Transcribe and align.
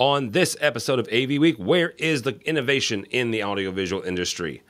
On 0.00 0.30
this 0.30 0.56
episode 0.62 0.98
of 0.98 1.06
AV 1.12 1.38
Week, 1.38 1.56
where 1.58 1.90
is 1.98 2.22
the 2.22 2.40
innovation 2.46 3.04
in 3.10 3.32
the 3.32 3.44
audiovisual 3.44 4.00
industry? 4.00 4.62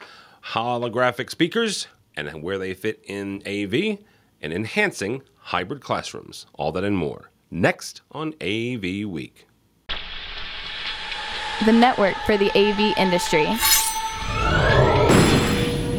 Holographic 0.46 1.30
speakers 1.30 1.86
and 2.16 2.42
where 2.42 2.58
they 2.58 2.74
fit 2.74 3.00
in 3.04 3.40
AV 3.46 4.00
and 4.42 4.52
enhancing 4.52 5.22
hybrid 5.38 5.82
classrooms. 5.82 6.46
All 6.54 6.72
that 6.72 6.82
and 6.82 6.96
more. 6.96 7.30
Next 7.48 8.02
on 8.10 8.34
AV 8.40 9.08
Week. 9.08 9.46
The 11.64 11.72
network 11.74 12.16
for 12.26 12.36
the 12.36 12.50
AV 12.58 12.98
industry. 12.98 13.46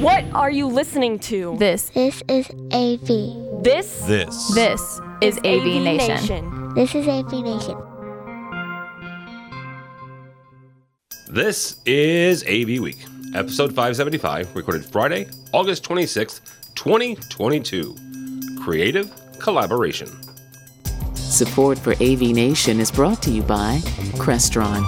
What 0.02 0.25
are 0.34 0.52
you 0.52 0.68
listening 0.68 1.20
to? 1.20 1.55
This, 1.57 1.88
This 1.91 2.21
is 2.27 2.50
AV. 2.73 3.63
This 3.63 4.02
This. 4.02 4.54
this 4.54 5.00
is 5.21 5.38
AV, 5.38 5.82
Nation. 5.82 6.73
This 6.73 6.93
is 6.95 7.07
AV 7.07 7.32
Nation. 7.32 7.90
This 11.31 11.77
is 11.85 12.43
AV 12.43 12.81
Week, 12.81 12.97
episode 13.33 13.69
575, 13.69 14.53
recorded 14.53 14.83
Friday, 14.83 15.29
August 15.54 15.87
26th, 15.87 16.41
2022. 16.75 17.95
Creative 18.61 19.09
collaboration. 19.39 20.09
Support 21.15 21.79
for 21.79 21.93
AV 21.93 22.19
Nation 22.33 22.81
is 22.81 22.91
brought 22.91 23.23
to 23.23 23.31
you 23.31 23.43
by 23.43 23.77
Crestron. 24.17 24.85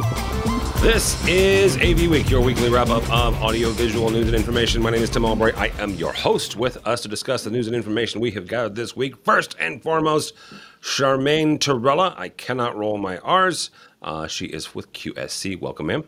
This 0.81 1.25
is 1.29 1.77
AV 1.77 2.09
Week, 2.09 2.29
your 2.29 2.41
weekly 2.41 2.67
wrap 2.67 2.89
up 2.89 3.09
of 3.09 3.41
audio, 3.41 3.69
visual 3.69 4.09
news 4.09 4.27
and 4.27 4.35
information. 4.35 4.81
My 4.81 4.89
name 4.89 5.01
is 5.01 5.09
Tim 5.09 5.23
Albright. 5.23 5.57
I 5.57 5.67
am 5.81 5.91
your 5.95 6.11
host. 6.11 6.57
With 6.57 6.85
us 6.85 6.99
to 7.03 7.07
discuss 7.07 7.45
the 7.45 7.51
news 7.51 7.67
and 7.67 7.75
information 7.75 8.19
we 8.19 8.31
have 8.31 8.49
gathered 8.49 8.75
this 8.75 8.97
week. 8.97 9.15
First 9.23 9.55
and 9.61 9.81
foremost, 9.81 10.33
Charmaine 10.81 11.57
Torella. 11.57 12.13
I 12.17 12.27
cannot 12.27 12.75
roll 12.75 12.97
my 12.97 13.19
R's. 13.19 13.69
Uh, 14.01 14.27
she 14.27 14.47
is 14.47 14.75
with 14.75 14.91
QSC. 14.91 15.57
Welcome, 15.61 15.85
ma'am. 15.85 16.03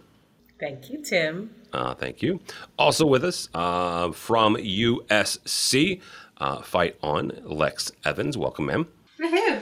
Thank 0.60 0.90
you, 0.90 1.02
Tim. 1.04 1.54
Uh, 1.74 1.94
thank 1.94 2.22
you. 2.22 2.40
Also 2.80 3.06
with 3.06 3.24
us 3.24 3.50
uh, 3.54 4.12
from 4.12 4.56
USC, 4.56 6.02
uh, 6.38 6.62
Fight 6.62 6.96
On, 7.04 7.32
Lex 7.44 7.92
Evans. 8.06 8.38
Welcome, 8.38 8.68
ma'am. 8.68 8.88
Woohoo! 9.20 9.62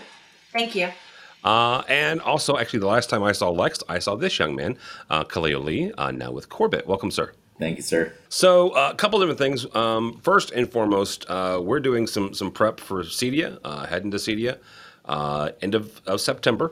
Thank 0.52 0.75
you. 0.75 0.89
Uh, 1.44 1.83
and 1.89 2.21
also, 2.21 2.58
actually, 2.58 2.80
the 2.80 2.88
last 2.88 3.09
time 3.09 3.23
I 3.23 3.31
saw 3.31 3.49
Lex, 3.49 3.80
I 3.89 3.99
saw 3.99 4.16
this 4.16 4.38
young 4.39 4.55
man, 4.55 4.77
uh, 5.09 5.23
Kaleo 5.23 5.64
Lee, 5.64 5.91
uh, 5.97 6.11
now 6.11 6.31
with 6.31 6.47
Corbett. 6.49 6.88
Welcome, 6.88 7.11
sir. 7.11 7.33
Thank 7.59 7.77
you, 7.77 7.83
sir. 7.83 8.14
So, 8.30 8.69
uh, 8.69 8.91
a 8.94 8.95
couple 8.95 9.19
different 9.19 9.39
things. 9.39 9.66
Um, 9.75 10.19
first 10.23 10.52
and 10.52 10.71
foremost, 10.71 11.25
uh, 11.30 11.59
we're 11.61 11.80
doing 11.80 12.08
some 12.08 12.33
some 12.33 12.52
prep 12.52 12.80
for 12.80 13.03
CEDIA, 13.03 13.59
uh, 13.64 13.86
heading 13.86 14.11
to 14.11 14.17
CEDIA, 14.17 14.58
uh, 15.05 15.52
end 15.61 15.75
of, 15.75 16.02
of 16.08 16.21
September. 16.21 16.71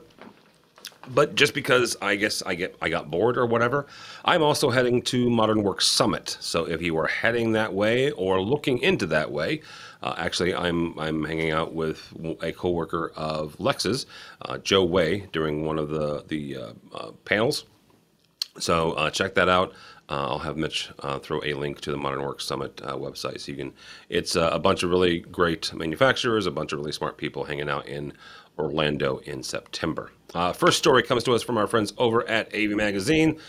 But 1.08 1.36
just 1.36 1.54
because 1.54 1.98
I 2.02 2.16
guess 2.16 2.44
I 2.46 2.56
get 2.56 2.76
I 2.82 2.90
got 2.90 3.10
bored 3.10 3.38
or 3.38 3.46
whatever, 3.46 3.88
I'm 4.24 4.44
also 4.44 4.70
heading 4.70 5.02
to 5.04 5.30
Modern 5.30 5.64
Work 5.64 5.82
Summit. 5.82 6.38
So 6.40 6.66
if 6.68 6.82
you 6.82 6.98
are 6.98 7.08
heading 7.08 7.54
that 7.54 7.74
way 7.74 8.12
or 8.12 8.40
looking 8.40 8.78
into 8.80 9.08
that 9.08 9.32
way, 9.32 9.62
uh, 10.04 10.14
actually 10.18 10.54
I'm 10.54 10.98
I'm 11.00 11.24
hanging 11.26 11.52
out 11.52 11.74
with 11.74 12.14
a 12.42 12.52
coworker 12.52 13.12
of 13.16 13.60
Lex's, 13.60 14.06
uh, 14.44 14.60
Joe 14.60 14.86
Way, 14.86 15.28
during 15.32 15.66
one 15.66 15.80
of 15.80 15.90
the 15.90 16.24
the 16.28 16.58
uh, 16.58 16.74
uh, 16.94 17.12
panels. 17.26 17.66
So 18.60 18.92
uh, 18.92 19.10
check 19.10 19.36
that 19.36 19.50
out. 19.50 19.74
Uh, 20.12 20.28
I'll 20.28 20.40
have 20.40 20.58
Mitch 20.58 20.90
uh, 21.00 21.20
throw 21.20 21.40
a 21.42 21.54
link 21.54 21.80
to 21.82 21.92
the 21.92 21.96
Modern 21.96 22.22
Work 22.22 22.42
Summit 22.42 22.82
uh, 22.84 22.98
website, 22.98 23.40
so 23.40 23.54
you 23.54 23.58
can. 23.58 23.74
It's 24.10 24.36
uh, 24.36 24.50
a 24.52 24.60
bunch 24.60 24.84
of 24.84 24.90
really 24.90 25.20
great 25.20 25.74
manufacturers, 25.74 26.46
a 26.46 26.52
bunch 26.52 26.74
of 26.74 26.80
really 26.80 26.92
smart 26.92 27.16
people 27.16 27.46
hanging 27.46 27.70
out 27.70 27.88
in 27.88 28.12
Orlando 28.60 29.20
in 29.20 29.42
September. 29.42 30.12
Uh, 30.36 30.52
first 30.52 30.78
story 30.78 31.02
comes 31.02 31.24
to 31.24 31.34
us 31.34 31.44
from 31.44 31.58
our 31.58 31.66
friends 31.66 31.94
over 31.98 32.28
at 32.28 32.54
AV 32.54 32.72
Magazine. 32.72 33.40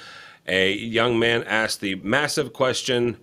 A 0.47 0.73
young 0.73 1.19
man 1.19 1.43
asked 1.43 1.81
the 1.81 1.97
massive 1.97 2.53
question: 2.53 3.17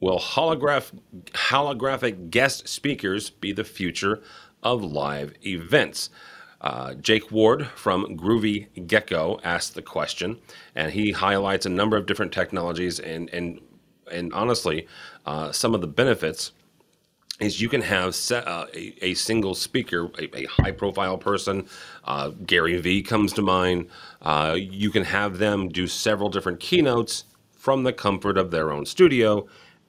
Will 0.00 0.18
holograph 0.18 0.92
holographic 1.32 2.30
guest 2.30 2.68
speakers 2.68 3.28
be 3.28 3.52
the 3.52 3.64
future 3.64 4.22
of 4.62 4.82
live 4.82 5.34
events? 5.44 6.08
Uh, 6.62 6.94
Jake 6.94 7.30
Ward 7.30 7.66
from 7.74 8.16
Groovy 8.16 8.86
Gecko 8.86 9.40
asked 9.42 9.74
the 9.74 9.82
question, 9.82 10.38
and 10.74 10.92
he 10.92 11.10
highlights 11.10 11.66
a 11.66 11.68
number 11.70 11.96
of 11.96 12.06
different 12.06 12.32
technologies 12.32 13.00
and 13.00 13.28
and 13.30 13.60
and 14.10 14.32
honestly, 14.32 14.86
uh, 15.26 15.52
some 15.52 15.74
of 15.74 15.80
the 15.80 15.86
benefits 15.86 16.52
is 17.40 17.60
you 17.60 17.68
can 17.68 17.82
have 17.82 18.14
set, 18.14 18.46
uh, 18.46 18.66
a, 18.74 18.94
a 19.04 19.14
single 19.14 19.54
speaker, 19.54 20.10
a, 20.18 20.36
a 20.36 20.44
high 20.46 20.70
profile 20.70 21.18
person. 21.18 21.66
Uh, 22.04 22.30
Gary 22.46 22.80
Vee 22.80 23.02
comes 23.02 23.32
to 23.32 23.42
mind. 23.42 23.88
Uh, 24.20 24.56
you 24.58 24.90
can 24.90 25.04
have 25.04 25.38
them 25.38 25.68
do 25.68 25.86
several 25.86 26.28
different 26.28 26.60
keynotes 26.60 27.24
from 27.52 27.82
the 27.82 27.92
comfort 27.92 28.38
of 28.38 28.50
their 28.50 28.72
own 28.72 28.86
studio 28.86 29.46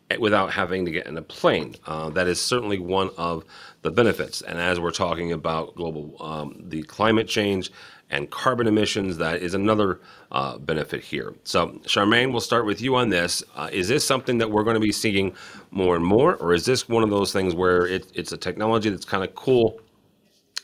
eh, 0.09 0.17
without 0.19 0.51
having 0.51 0.85
to 0.85 0.91
get 0.91 1.05
in 1.05 1.17
a 1.17 1.21
plane. 1.21 1.75
Uh, 1.85 2.09
that 2.09 2.27
is 2.27 2.39
certainly 2.39 2.79
one 2.79 3.09
of 3.17 3.43
the 3.83 3.91
benefits. 3.91 4.41
And 4.41 4.57
as 4.57 4.79
we're 4.79 4.91
talking 4.91 5.31
about 5.31 5.75
global, 5.75 6.15
um, 6.19 6.55
the 6.67 6.83
climate 6.83 7.27
change 7.27 7.71
and 8.09 8.29
carbon 8.29 8.67
emissions, 8.67 9.17
that 9.17 9.41
is 9.41 9.53
another 9.53 9.99
uh, 10.31 10.57
benefit 10.57 11.03
here. 11.03 11.33
So, 11.43 11.79
Charmaine, 11.83 12.31
we'll 12.31 12.41
start 12.41 12.65
with 12.65 12.81
you 12.81 12.95
on 12.95 13.09
this. 13.09 13.43
Uh, 13.55 13.69
is 13.71 13.87
this 13.87 14.05
something 14.05 14.37
that 14.39 14.49
we're 14.49 14.63
going 14.63 14.75
to 14.75 14.79
be 14.79 14.91
seeing 14.91 15.35
more 15.71 15.95
and 15.95 16.05
more, 16.05 16.35
or 16.35 16.53
is 16.53 16.65
this 16.65 16.87
one 16.89 17.03
of 17.03 17.09
those 17.09 17.31
things 17.31 17.53
where 17.53 17.85
it, 17.85 18.07
it's 18.13 18.31
a 18.31 18.37
technology 18.37 18.89
that's 18.89 19.05
kind 19.05 19.23
of 19.23 19.35
cool 19.35 19.79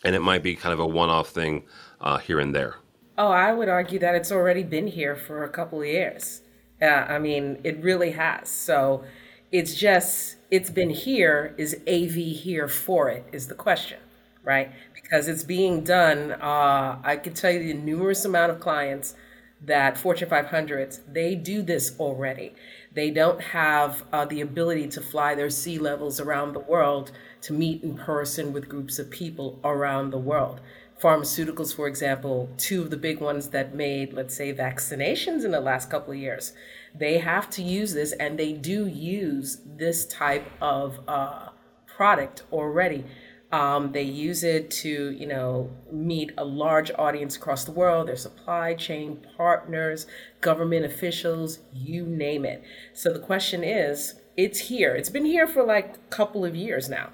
and 0.03 0.15
it 0.15 0.21
might 0.21 0.43
be 0.43 0.55
kind 0.55 0.73
of 0.73 0.79
a 0.79 0.87
one 0.87 1.09
off 1.09 1.29
thing 1.29 1.63
uh, 2.01 2.17
here 2.17 2.39
and 2.39 2.55
there? 2.55 2.75
Oh, 3.17 3.31
I 3.31 3.51
would 3.51 3.67
argue 3.67 3.99
that 3.99 4.15
it's 4.15 4.31
already 4.31 4.63
been 4.63 4.87
here 4.87 5.15
for 5.15 5.43
a 5.43 5.49
couple 5.49 5.81
of 5.81 5.87
years. 5.87 6.41
Yeah, 6.81 7.05
I 7.09 7.19
mean, 7.19 7.59
it 7.65 7.81
really 7.83 8.11
has. 8.11 8.47
So 8.47 9.03
it's 9.51 9.75
just, 9.75 10.37
it's 10.51 10.69
been 10.69 10.89
here. 10.89 11.55
Is 11.57 11.75
AV 11.87 12.13
here 12.13 12.67
for 12.67 13.09
it? 13.09 13.25
Is 13.31 13.47
the 13.47 13.55
question, 13.55 13.99
right? 14.43 14.71
Because 14.93 15.27
it's 15.27 15.43
being 15.43 15.83
done. 15.83 16.33
Uh, 16.33 16.99
I 17.03 17.17
can 17.17 17.33
tell 17.33 17.51
you 17.51 17.59
the 17.59 17.73
numerous 17.73 18.25
amount 18.25 18.51
of 18.51 18.59
clients 18.59 19.15
that 19.61 19.97
Fortune 19.97 20.29
500s, 20.29 21.01
they 21.11 21.35
do 21.35 21.61
this 21.61 21.95
already. 21.99 22.53
They 22.93 23.11
don't 23.11 23.41
have 23.41 24.03
uh, 24.13 24.25
the 24.25 24.41
ability 24.41 24.87
to 24.89 25.01
fly 25.01 25.35
their 25.35 25.49
C-levels 25.49 26.19
around 26.19 26.53
the 26.53 26.59
world 26.59 27.11
to 27.41 27.53
meet 27.53 27.83
in 27.83 27.95
person 27.95 28.53
with 28.53 28.69
groups 28.69 28.99
of 28.99 29.09
people 29.09 29.59
around 29.63 30.11
the 30.11 30.17
world. 30.17 30.61
Pharmaceuticals, 31.01 31.73
for 31.73 31.87
example, 31.87 32.49
two 32.57 32.81
of 32.81 32.89
the 32.89 32.97
big 32.97 33.19
ones 33.19 33.49
that 33.49 33.75
made, 33.75 34.13
let's 34.13 34.35
say, 34.35 34.53
vaccinations 34.53 35.45
in 35.45 35.51
the 35.51 35.61
last 35.61 35.89
couple 35.89 36.13
of 36.13 36.19
years, 36.19 36.53
they 36.93 37.19
have 37.19 37.49
to 37.51 37.61
use 37.61 37.93
this 37.93 38.11
and 38.13 38.37
they 38.37 38.53
do 38.53 38.87
use 38.87 39.61
this 39.65 40.05
type 40.05 40.51
of 40.61 40.99
uh, 41.07 41.49
product 41.85 42.43
already. 42.51 43.05
Um, 43.51 43.93
they 43.93 44.03
use 44.03 44.43
it 44.43 44.69
to, 44.71 45.11
you 45.11 45.25
know, 45.25 45.71
meet 45.91 46.31
a 46.37 46.45
large 46.45 46.91
audience 46.99 47.35
across 47.35 47.63
the 47.63 47.71
world, 47.71 48.07
their 48.07 48.15
supply 48.15 48.75
chain 48.75 49.25
partners, 49.35 50.05
government 50.39 50.85
officials, 50.85 51.59
you 51.73 52.05
name 52.05 52.45
it. 52.45 52.63
So 52.93 53.11
the 53.11 53.19
question 53.19 53.63
is, 53.63 54.15
it's 54.37 54.59
here. 54.59 54.95
It's 54.95 55.09
been 55.09 55.25
here 55.25 55.47
for 55.47 55.63
like 55.63 55.95
a 55.95 56.15
couple 56.15 56.45
of 56.45 56.55
years 56.55 56.89
now. 56.89 57.09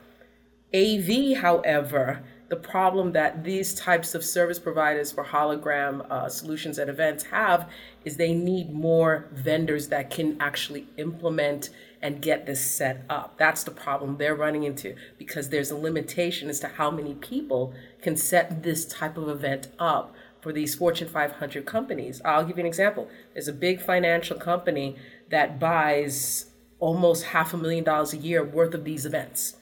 AV, 0.73 1.37
however, 1.37 2.23
the 2.47 2.55
problem 2.55 3.13
that 3.13 3.43
these 3.43 3.73
types 3.73 4.13
of 4.13 4.23
service 4.23 4.59
providers 4.59 5.11
for 5.11 5.23
hologram 5.23 6.09
uh, 6.11 6.29
solutions 6.29 6.77
and 6.77 6.89
events 6.89 7.23
have 7.25 7.69
is 8.03 8.17
they 8.17 8.33
need 8.33 8.71
more 8.71 9.27
vendors 9.31 9.87
that 9.87 10.11
can 10.11 10.37
actually 10.39 10.87
implement 10.97 11.69
and 12.01 12.21
get 12.21 12.45
this 12.45 12.63
set 12.63 13.03
up. 13.09 13.35
That's 13.37 13.63
the 13.63 13.71
problem 13.71 14.17
they're 14.17 14.35
running 14.35 14.63
into 14.63 14.95
because 15.17 15.49
there's 15.49 15.71
a 15.71 15.75
limitation 15.75 16.49
as 16.49 16.59
to 16.59 16.67
how 16.67 16.91
many 16.91 17.15
people 17.15 17.73
can 18.01 18.15
set 18.15 18.61
this 18.61 18.85
type 18.85 19.17
of 19.17 19.27
event 19.27 19.69
up 19.79 20.13
for 20.39 20.53
these 20.53 20.75
Fortune 20.75 21.07
500 21.07 21.65
companies. 21.65 22.21
I'll 22.23 22.45
give 22.45 22.57
you 22.57 22.61
an 22.61 22.67
example. 22.67 23.09
There's 23.33 23.47
a 23.47 23.53
big 23.53 23.81
financial 23.81 24.37
company 24.37 24.97
that 25.31 25.59
buys 25.59 26.51
almost 26.77 27.25
half 27.25 27.55
a 27.55 27.57
million 27.57 27.83
dollars 27.83 28.13
a 28.13 28.17
year 28.17 28.43
worth 28.43 28.75
of 28.75 28.83
these 28.83 29.07
events 29.07 29.55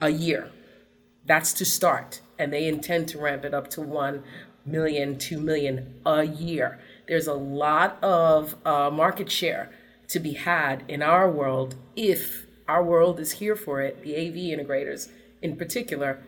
a 0.00 0.08
year. 0.08 0.50
That's 1.26 1.52
to 1.54 1.64
start. 1.64 2.20
And 2.38 2.52
they 2.52 2.66
intend 2.66 3.08
to 3.08 3.18
ramp 3.18 3.44
it 3.44 3.54
up 3.54 3.68
to 3.70 3.80
1 3.80 4.22
million, 4.64 5.18
2 5.18 5.40
million 5.40 5.94
a 6.04 6.24
year. 6.24 6.78
There's 7.08 7.26
a 7.26 7.34
lot 7.34 8.02
of 8.02 8.56
uh, 8.66 8.90
market 8.90 9.30
share 9.30 9.70
to 10.08 10.20
be 10.20 10.34
had 10.34 10.84
in 10.88 11.02
our 11.02 11.30
world 11.30 11.76
if 11.94 12.46
our 12.68 12.82
world 12.82 13.20
is 13.20 13.32
here 13.32 13.56
for 13.56 13.80
it, 13.80 14.02
the 14.02 14.16
AV 14.16 14.58
integrators 14.58 15.08
in 15.40 15.56
particular, 15.56 16.22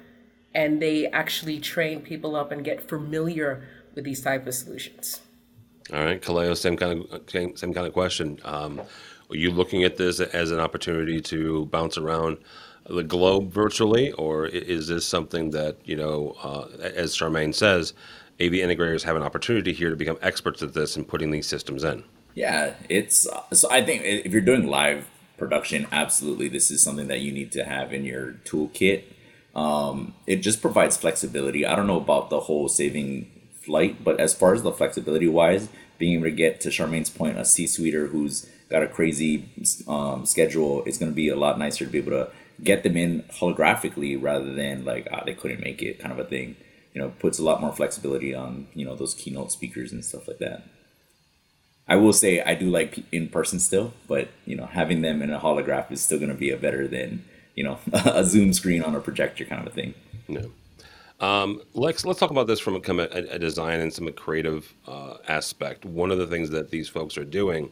and 0.54 0.80
they 0.80 1.06
actually 1.08 1.58
train 1.60 2.00
people 2.00 2.36
up 2.36 2.52
and 2.52 2.64
get 2.64 2.88
familiar 2.88 3.68
with 3.94 4.04
these 4.04 4.22
type 4.22 4.46
of 4.46 4.54
solutions. 4.54 5.20
All 5.92 6.04
right, 6.04 6.20
Kaleo, 6.20 6.56
same 6.56 6.76
kind 6.76 7.04
of 7.10 7.22
same, 7.28 7.56
same 7.56 7.72
kind 7.72 7.86
of 7.86 7.92
question. 7.92 8.38
Um, 8.44 8.80
are 9.30 9.36
you 9.36 9.50
looking 9.50 9.84
at 9.84 9.96
this 9.96 10.20
as 10.20 10.50
an 10.50 10.60
opportunity 10.60 11.20
to 11.22 11.66
bounce 11.66 11.98
around 11.98 12.38
the 12.88 13.02
globe 13.02 13.52
virtually, 13.52 14.12
or 14.12 14.46
is 14.46 14.88
this 14.88 15.06
something 15.06 15.50
that 15.50 15.76
you 15.84 15.96
know, 15.96 16.36
uh, 16.42 16.66
as 16.80 17.14
Charmaine 17.14 17.54
says, 17.54 17.92
AV 18.40 18.52
integrators 18.52 19.02
have 19.02 19.16
an 19.16 19.22
opportunity 19.22 19.72
here 19.72 19.90
to 19.90 19.96
become 19.96 20.18
experts 20.22 20.62
at 20.62 20.72
this 20.72 20.96
and 20.96 21.06
putting 21.06 21.30
these 21.30 21.46
systems 21.46 21.82
in. 21.82 22.04
Yeah, 22.34 22.74
it's 22.88 23.26
so 23.52 23.68
I 23.70 23.82
think 23.82 24.02
if 24.04 24.32
you're 24.32 24.40
doing 24.40 24.66
live 24.66 25.08
production, 25.36 25.86
absolutely, 25.90 26.48
this 26.48 26.70
is 26.70 26.82
something 26.82 27.08
that 27.08 27.20
you 27.20 27.32
need 27.32 27.50
to 27.52 27.64
have 27.64 27.92
in 27.92 28.04
your 28.04 28.34
toolkit. 28.44 29.04
Um, 29.56 30.14
it 30.26 30.36
just 30.36 30.62
provides 30.62 30.96
flexibility. 30.96 31.66
I 31.66 31.74
don't 31.74 31.88
know 31.88 31.96
about 31.96 32.30
the 32.30 32.40
whole 32.40 32.68
saving 32.68 33.30
flight, 33.52 34.04
but 34.04 34.20
as 34.20 34.34
far 34.34 34.54
as 34.54 34.62
the 34.62 34.70
flexibility 34.70 35.26
wise, 35.26 35.68
being 35.98 36.14
able 36.14 36.24
to 36.24 36.30
get 36.30 36.60
to 36.60 36.68
Charmaine's 36.68 37.10
point, 37.10 37.38
a 37.38 37.44
C-suiter 37.44 38.10
who's 38.10 38.48
got 38.70 38.84
a 38.84 38.86
crazy 38.86 39.48
um, 39.88 40.24
schedule, 40.24 40.84
it's 40.84 40.98
going 40.98 41.10
to 41.10 41.16
be 41.16 41.28
a 41.28 41.36
lot 41.36 41.58
nicer 41.58 41.84
to 41.86 41.90
be 41.90 41.98
able 41.98 42.12
to 42.12 42.30
get 42.62 42.82
them 42.82 42.96
in 42.96 43.22
holographically 43.30 44.20
rather 44.20 44.52
than 44.52 44.84
like 44.84 45.08
ah, 45.12 45.22
they 45.24 45.34
couldn't 45.34 45.60
make 45.60 45.82
it 45.82 45.98
kind 45.98 46.12
of 46.12 46.18
a 46.18 46.28
thing. 46.28 46.56
You 46.94 47.02
know, 47.02 47.10
puts 47.18 47.38
a 47.38 47.44
lot 47.44 47.60
more 47.60 47.72
flexibility 47.72 48.34
on 48.34 48.68
you 48.74 48.84
know 48.84 48.96
those 48.96 49.14
keynote 49.14 49.52
speakers 49.52 49.92
and 49.92 50.04
stuff 50.04 50.28
like 50.28 50.38
that. 50.38 50.64
I 51.86 51.96
will 51.96 52.12
say 52.12 52.42
I 52.42 52.54
do 52.54 52.68
like 52.68 53.02
in 53.12 53.28
person 53.28 53.58
still, 53.58 53.94
but 54.06 54.28
you 54.44 54.56
know, 54.56 54.66
having 54.66 55.02
them 55.02 55.22
in 55.22 55.32
a 55.32 55.40
holograph 55.40 55.90
is 55.90 56.02
still 56.02 56.18
going 56.18 56.30
to 56.30 56.36
be 56.36 56.50
a 56.50 56.56
better 56.56 56.86
than 56.86 57.24
you 57.54 57.64
know 57.64 57.78
a 57.92 58.24
Zoom 58.24 58.52
screen 58.52 58.82
on 58.82 58.94
a 58.94 59.00
projector 59.00 59.44
kind 59.44 59.60
of 59.60 59.66
a 59.66 59.74
thing. 59.74 59.94
No. 60.28 60.50
Um, 61.20 61.62
Lex, 61.74 62.04
let's 62.04 62.20
talk 62.20 62.30
about 62.30 62.46
this 62.46 62.60
from 62.60 62.76
a, 62.76 63.02
a 63.02 63.38
design 63.40 63.80
and 63.80 63.92
some 63.92 64.12
creative 64.12 64.72
uh, 64.86 65.16
aspect. 65.26 65.84
One 65.84 66.12
of 66.12 66.18
the 66.18 66.28
things 66.28 66.50
that 66.50 66.70
these 66.70 66.88
folks 66.88 67.18
are 67.18 67.24
doing, 67.24 67.70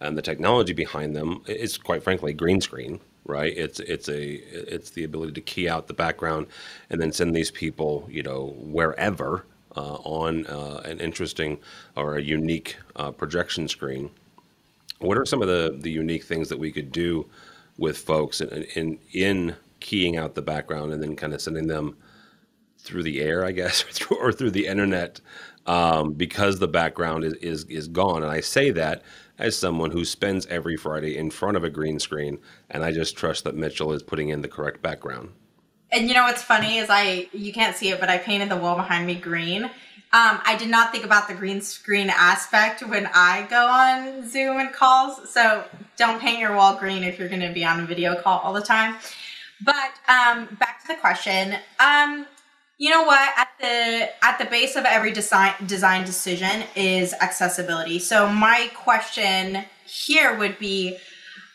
and 0.00 0.16
the 0.16 0.22
technology 0.22 0.72
behind 0.72 1.14
them, 1.14 1.42
is 1.46 1.76
quite 1.76 2.02
frankly 2.02 2.32
green 2.32 2.62
screen. 2.62 3.00
Right? 3.26 3.52
It's 3.56 3.80
it's 3.80 4.08
a 4.08 4.34
it's 4.72 4.90
the 4.90 5.04
ability 5.04 5.32
to 5.32 5.40
key 5.40 5.68
out 5.68 5.88
the 5.88 5.94
background 5.94 6.46
and 6.90 7.00
then 7.00 7.12
send 7.12 7.34
these 7.34 7.50
people, 7.50 8.06
you 8.10 8.22
know, 8.22 8.54
wherever 8.58 9.44
uh, 9.76 9.96
on 10.04 10.46
uh, 10.46 10.80
an 10.84 11.00
interesting 11.00 11.58
or 11.96 12.16
a 12.16 12.22
unique 12.22 12.76
uh, 12.96 13.10
projection 13.10 13.68
screen. 13.68 14.10
What 14.98 15.18
are 15.18 15.26
some 15.26 15.42
of 15.42 15.48
the, 15.48 15.76
the 15.78 15.90
unique 15.90 16.24
things 16.24 16.48
that 16.48 16.58
we 16.58 16.72
could 16.72 16.90
do 16.90 17.28
with 17.76 17.98
folks 17.98 18.40
in, 18.40 18.48
in, 18.74 18.98
in 19.12 19.56
keying 19.80 20.16
out 20.16 20.34
the 20.34 20.42
background 20.42 20.92
and 20.92 21.02
then 21.02 21.14
kind 21.14 21.34
of 21.34 21.42
sending 21.42 21.66
them 21.66 21.96
through 22.78 23.02
the 23.02 23.20
air, 23.20 23.44
I 23.44 23.52
guess, 23.52 23.84
or 23.88 23.92
through, 23.92 24.16
or 24.16 24.32
through 24.32 24.52
the 24.52 24.66
internet 24.66 25.20
um, 25.66 26.12
because 26.12 26.58
the 26.58 26.68
background 26.68 27.24
is, 27.24 27.34
is, 27.34 27.64
is 27.64 27.88
gone. 27.88 28.22
And 28.22 28.32
I 28.32 28.40
say 28.40 28.70
that 28.70 29.02
as 29.38 29.56
someone 29.56 29.90
who 29.90 30.04
spends 30.04 30.46
every 30.46 30.76
Friday 30.76 31.16
in 31.16 31.30
front 31.30 31.56
of 31.56 31.64
a 31.64 31.70
green 31.70 31.98
screen, 31.98 32.38
and 32.70 32.84
I 32.84 32.92
just 32.92 33.16
trust 33.16 33.44
that 33.44 33.54
Mitchell 33.54 33.92
is 33.92 34.02
putting 34.02 34.28
in 34.28 34.42
the 34.42 34.48
correct 34.48 34.82
background. 34.82 35.32
And 35.92 36.08
you 36.08 36.14
know 36.14 36.24
what's 36.24 36.42
funny 36.42 36.78
is 36.78 36.88
I 36.90 37.28
you 37.32 37.52
can't 37.52 37.76
see 37.76 37.90
it, 37.90 38.00
but 38.00 38.08
I 38.08 38.18
painted 38.18 38.48
the 38.48 38.56
wall 38.56 38.76
behind 38.76 39.06
me 39.06 39.14
green. 39.14 39.70
Um, 40.12 40.40
I 40.44 40.56
did 40.58 40.70
not 40.70 40.92
think 40.92 41.04
about 41.04 41.28
the 41.28 41.34
green 41.34 41.60
screen 41.60 42.10
aspect 42.10 42.80
when 42.86 43.08
I 43.12 43.46
go 43.50 43.66
on 43.66 44.28
Zoom 44.28 44.58
and 44.58 44.72
calls. 44.72 45.28
So 45.28 45.64
don't 45.96 46.20
paint 46.20 46.38
your 46.38 46.54
wall 46.54 46.76
green 46.76 47.02
if 47.02 47.18
you're 47.18 47.28
going 47.28 47.40
to 47.40 47.52
be 47.52 47.64
on 47.64 47.80
a 47.80 47.86
video 47.86 48.20
call 48.20 48.38
all 48.40 48.52
the 48.52 48.62
time. 48.62 48.96
But 49.60 49.92
um, 50.08 50.56
back 50.60 50.80
to 50.82 50.88
the 50.88 50.94
question. 50.94 51.56
Um, 51.80 52.26
you 52.78 52.90
know 52.90 53.04
what? 53.04 53.30
At 53.36 53.48
the 53.60 54.24
at 54.24 54.38
the 54.38 54.44
base 54.44 54.76
of 54.76 54.84
every 54.84 55.12
design 55.12 55.54
design 55.66 56.04
decision 56.04 56.64
is 56.74 57.14
accessibility. 57.14 57.98
So 57.98 58.28
my 58.28 58.70
question 58.74 59.64
here 59.86 60.36
would 60.36 60.58
be 60.58 60.98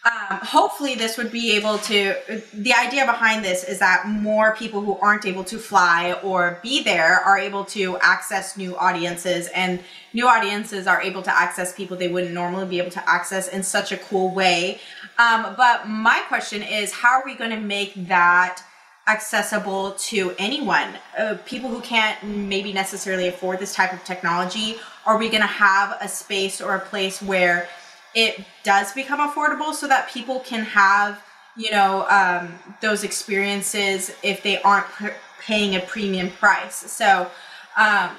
um, 0.04 0.40
hopefully 0.40 0.96
this 0.96 1.16
would 1.18 1.32
be 1.32 1.56
able 1.56 1.78
to 1.78 2.16
the 2.56 2.74
idea 2.74 3.06
behind 3.06 3.46
this 3.46 3.64
is 3.64 3.78
that 3.80 4.08
more 4.08 4.56
people 4.56 4.82
who 4.82 4.98
aren't 4.98 5.28
able 5.28 5.44
to 5.44 5.60
fly 5.60 6.14
or 6.24 6.60
be 6.64 6.82
there 6.82 7.20
are 7.20 7.38
able 7.38 7.66
to 7.66 7.98
access 8.00 8.58
new 8.58 8.76
audiences 8.78 9.48
and 9.50 9.80
new 10.14 10.28
audiences 10.28 10.88
are 10.88 11.00
able 11.04 11.22
to 11.22 11.32
access 11.32 11.72
people 11.76 11.96
they 11.96 12.08
wouldn't 12.08 12.34
normally 12.34 12.66
be 12.66 12.80
able 12.80 12.90
to 12.90 13.08
access 13.08 13.48
in 13.48 13.62
such 13.62 13.92
a 13.92 13.98
cool 13.98 14.34
way 14.34 14.82
um, 15.20 15.54
but 15.56 15.88
my 15.88 16.20
question 16.28 16.64
is 16.64 16.92
how 16.92 17.20
are 17.20 17.24
we 17.24 17.36
going 17.36 17.52
to 17.52 17.60
make 17.60 17.94
that 18.08 18.64
accessible 19.12 19.92
to 19.92 20.34
anyone. 20.38 20.88
Uh, 21.18 21.38
people 21.46 21.70
who 21.70 21.82
can't 21.82 22.22
maybe 22.24 22.72
necessarily 22.72 23.28
afford 23.28 23.60
this 23.60 23.76
type 23.76 23.92
of 23.92 24.04
technology 24.06 24.78
are 25.06 25.18
we 25.18 25.28
going 25.28 25.42
to 25.42 25.48
have 25.48 25.98
a 26.00 26.08
space 26.08 26.62
or 26.62 26.76
a 26.76 26.80
place 26.80 27.22
where 27.22 27.68
it 28.16 28.44
does 28.64 28.94
become 28.94 29.20
affordable 29.20 29.74
so 29.74 29.88
that 29.88 30.10
people 30.10 30.40
can 30.42 30.64
have 30.64 31.22
you 31.58 31.72
know 31.72 32.08
um, 32.10 32.58
those 32.82 33.04
experiences 33.04 34.12
if 34.24 34.42
they 34.44 34.62
aren't 34.62 34.88
paying 35.42 35.76
a 35.76 35.82
premium 35.82 36.30
price? 36.30 36.76
So 36.76 37.30
um, 37.78 38.12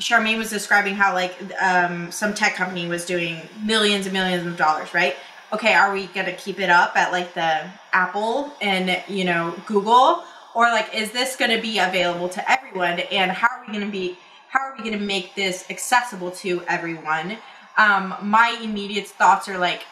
charmaine 0.00 0.38
was 0.38 0.48
describing 0.48 0.94
how 0.94 1.12
like 1.12 1.36
um, 1.60 2.10
some 2.10 2.32
tech 2.32 2.54
company 2.54 2.88
was 2.88 3.04
doing 3.04 3.42
millions 3.62 4.06
and 4.06 4.14
millions 4.14 4.46
of 4.46 4.56
dollars 4.56 4.94
right? 4.94 5.14
Okay 5.52 5.74
are 5.74 5.92
we 5.92 6.06
gonna 6.08 6.32
keep 6.32 6.58
it 6.58 6.70
up 6.70 6.96
at 6.96 7.12
like 7.12 7.34
the 7.34 7.68
apple 7.92 8.52
and 8.60 9.02
you 9.08 9.24
know 9.24 9.54
google 9.66 10.24
or 10.58 10.64
like 10.72 10.92
is 10.92 11.12
this 11.12 11.36
gonna 11.36 11.60
be 11.60 11.78
available 11.78 12.28
to 12.28 12.50
everyone? 12.50 12.98
And 13.12 13.30
how 13.30 13.46
are 13.46 13.64
we 13.64 13.72
gonna 13.72 13.92
be 13.92 14.18
how 14.48 14.58
are 14.58 14.74
we 14.76 14.82
gonna 14.82 15.00
make 15.00 15.36
this 15.36 15.64
accessible 15.70 16.32
to 16.32 16.64
everyone? 16.66 17.38
Um, 17.76 18.12
my 18.20 18.58
immediate 18.60 19.06
thoughts 19.06 19.48
are 19.48 19.56
like, 19.56 19.84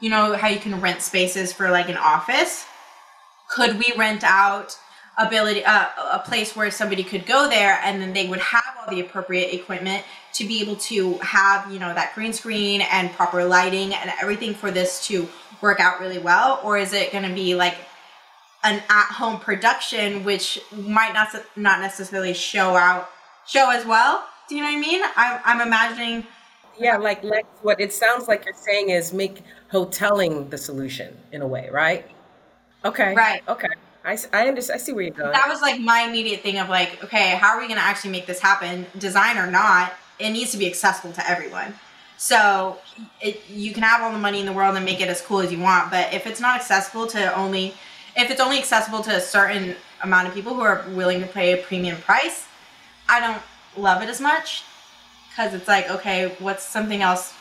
you 0.00 0.08
know, 0.08 0.36
how 0.36 0.46
you 0.46 0.60
can 0.60 0.80
rent 0.80 1.02
spaces 1.02 1.52
for 1.52 1.70
like 1.72 1.88
an 1.88 1.96
office. 1.96 2.66
Could 3.50 3.80
we 3.80 3.92
rent 3.96 4.22
out 4.22 4.78
ability 5.18 5.64
uh, 5.64 5.86
a 6.12 6.20
place 6.20 6.54
where 6.54 6.70
somebody 6.70 7.02
could 7.02 7.26
go 7.26 7.48
there 7.48 7.80
and 7.82 8.00
then 8.00 8.12
they 8.12 8.28
would 8.28 8.38
have 8.38 8.76
all 8.78 8.88
the 8.88 9.00
appropriate 9.00 9.52
equipment 9.52 10.04
to 10.34 10.44
be 10.44 10.60
able 10.60 10.76
to 10.76 11.14
have 11.14 11.72
you 11.72 11.80
know 11.80 11.92
that 11.92 12.14
green 12.14 12.32
screen 12.32 12.80
and 12.92 13.10
proper 13.10 13.44
lighting 13.44 13.92
and 13.92 14.12
everything 14.22 14.54
for 14.54 14.70
this 14.70 15.04
to 15.08 15.28
work 15.60 15.80
out 15.80 15.98
really 15.98 16.18
well? 16.18 16.60
Or 16.62 16.78
is 16.78 16.92
it 16.92 17.10
going 17.10 17.28
to 17.28 17.34
be 17.34 17.56
like 17.56 17.74
an 18.66 18.82
at-home 18.88 19.38
production 19.40 20.24
which 20.24 20.60
might 20.72 21.12
not 21.14 21.28
not 21.56 21.80
necessarily 21.80 22.34
show 22.34 22.76
out 22.76 23.08
show 23.46 23.70
as 23.70 23.84
well 23.86 24.24
do 24.48 24.56
you 24.56 24.62
know 24.62 24.68
what 24.68 24.76
i 24.76 24.80
mean 24.80 25.02
i'm, 25.16 25.40
I'm 25.44 25.60
imagining 25.66 26.26
yeah, 26.78 26.96
like 26.96 27.24
Lex, 27.24 27.46
what 27.62 27.80
it 27.80 27.92
sounds 27.92 28.28
like 28.28 28.44
you're 28.44 28.54
saying 28.54 28.90
is 28.90 29.12
make 29.12 29.42
hoteling 29.72 30.50
the 30.50 30.58
solution 30.58 31.16
in 31.32 31.42
a 31.42 31.46
way, 31.46 31.68
right? 31.72 32.06
Okay. 32.84 33.14
Right. 33.14 33.42
Okay. 33.48 33.68
I, 34.04 34.18
I 34.32 34.48
understand. 34.48 34.80
I 34.80 34.82
see 34.82 34.92
where 34.92 35.02
you're 35.02 35.14
going. 35.14 35.32
That 35.32 35.48
was 35.48 35.60
like 35.60 35.80
my 35.80 36.02
immediate 36.02 36.40
thing 36.40 36.58
of 36.58 36.68
like, 36.68 37.02
okay, 37.02 37.36
how 37.36 37.56
are 37.56 37.60
we 37.60 37.66
going 37.66 37.78
to 37.78 37.84
actually 37.84 38.12
make 38.12 38.26
this 38.26 38.40
happen? 38.40 38.86
Design 38.98 39.38
or 39.38 39.50
not, 39.50 39.94
it 40.18 40.30
needs 40.30 40.52
to 40.52 40.58
be 40.58 40.66
accessible 40.66 41.12
to 41.14 41.28
everyone. 41.28 41.74
So 42.18 42.78
it, 43.20 43.42
you 43.48 43.72
can 43.72 43.82
have 43.82 44.02
all 44.02 44.12
the 44.12 44.18
money 44.18 44.40
in 44.40 44.46
the 44.46 44.52
world 44.52 44.76
and 44.76 44.84
make 44.84 45.00
it 45.00 45.08
as 45.08 45.20
cool 45.20 45.40
as 45.40 45.52
you 45.52 45.60
want, 45.60 45.90
but 45.90 46.14
if 46.14 46.26
it's 46.26 46.40
not 46.40 46.56
accessible 46.56 47.06
to 47.08 47.36
only, 47.36 47.74
if 48.16 48.30
it's 48.30 48.40
only 48.40 48.58
accessible 48.58 49.02
to 49.02 49.14
a 49.14 49.20
certain 49.20 49.76
amount 50.02 50.28
of 50.28 50.34
people 50.34 50.54
who 50.54 50.62
are 50.62 50.84
willing 50.90 51.20
to 51.20 51.26
pay 51.26 51.52
a 51.52 51.62
premium 51.62 51.98
price, 51.98 52.46
I 53.08 53.20
don't 53.20 53.42
love 53.76 54.02
it 54.02 54.08
as 54.08 54.20
much 54.20 54.64
because 55.28 55.52
it's 55.54 55.68
like, 55.68 55.90
okay, 55.90 56.34
what's 56.38 56.64
something 56.64 57.02
else 57.02 57.34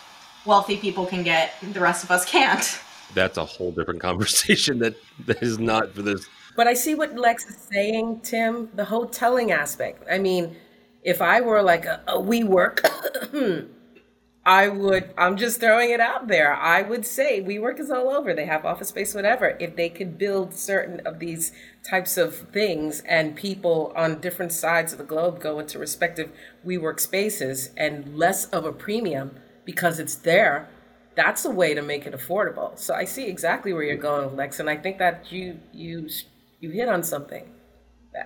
wealthy 0.46 0.78
people 0.78 1.06
can 1.06 1.24
get, 1.24 1.54
the 1.74 1.80
rest 1.80 2.04
of 2.04 2.12
us 2.12 2.26
can't. 2.26 2.80
That's 3.14 3.38
a 3.38 3.46
whole 3.46 3.72
different 3.72 4.02
conversation 4.02 4.80
that, 4.80 4.96
that 5.26 5.42
is 5.42 5.60
not 5.60 5.94
for 5.94 6.02
this. 6.02 6.28
But 6.56 6.68
I 6.68 6.74
see 6.74 6.96
what 6.96 7.16
Lex 7.16 7.46
is 7.46 7.58
saying, 7.58 8.22
Tim, 8.22 8.70
the 8.76 8.84
hoteling 8.84 9.52
aspect. 9.52 10.04
I 10.10 10.20
mean, 10.20 10.56
if 11.04 11.22
I 11.22 11.42
were 11.42 11.62
like 11.62 11.86
a, 11.86 12.02
a 12.08 12.18
WeWork, 12.18 12.86
hmm, 13.32 13.72
I 14.46 14.68
would, 14.68 15.12
I'm 15.18 15.38
just 15.38 15.60
throwing 15.60 15.90
it 15.90 16.00
out 16.00 16.28
there. 16.28 16.54
I 16.54 16.84
would 16.84 17.04
say 17.04 17.42
WeWork 17.42 17.80
is 17.80 17.90
all 17.90 18.12
over. 18.12 18.32
They 18.32 18.46
have 18.46 18.64
office 18.64 18.90
space, 18.90 19.16
whatever. 19.16 19.58
If 19.60 19.76
they 19.76 19.90
could 19.90 20.20
build 20.20 20.54
certain 20.54 21.00
of 21.00 21.18
these 21.18 21.52
types 21.90 22.16
of 22.16 22.36
things 22.52 23.02
and 23.08 23.36
people 23.36 23.92
on 23.96 24.22
different 24.22 24.52
sides 24.52 24.92
of 24.92 25.00
the 25.00 25.04
globe 25.04 25.42
go 25.42 25.58
into 25.58 25.80
respective 25.80 26.32
WeWork 26.64 27.00
spaces 27.00 27.72
and 27.76 28.16
less 28.16 28.46
of 28.46 28.66
a 28.66 28.72
premium 28.72 29.32
because 29.66 29.98
it's 29.98 30.16
there, 30.16 30.70
that's 31.16 31.44
a 31.44 31.50
way 31.50 31.74
to 31.74 31.82
make 31.82 32.06
it 32.06 32.14
affordable. 32.14 32.78
So 32.78 32.94
I 32.94 33.06
see 33.06 33.26
exactly 33.26 33.74
where 33.74 33.84
you're 33.84 33.98
going, 33.98 34.36
Lex, 34.36 34.60
and 34.60 34.70
I 34.70 34.78
think 34.78 35.00
that 35.00 35.32
you 35.32 35.60
you 35.74 36.10
you 36.60 36.70
hit 36.70 36.90
on 36.90 37.02
something. 37.02 37.50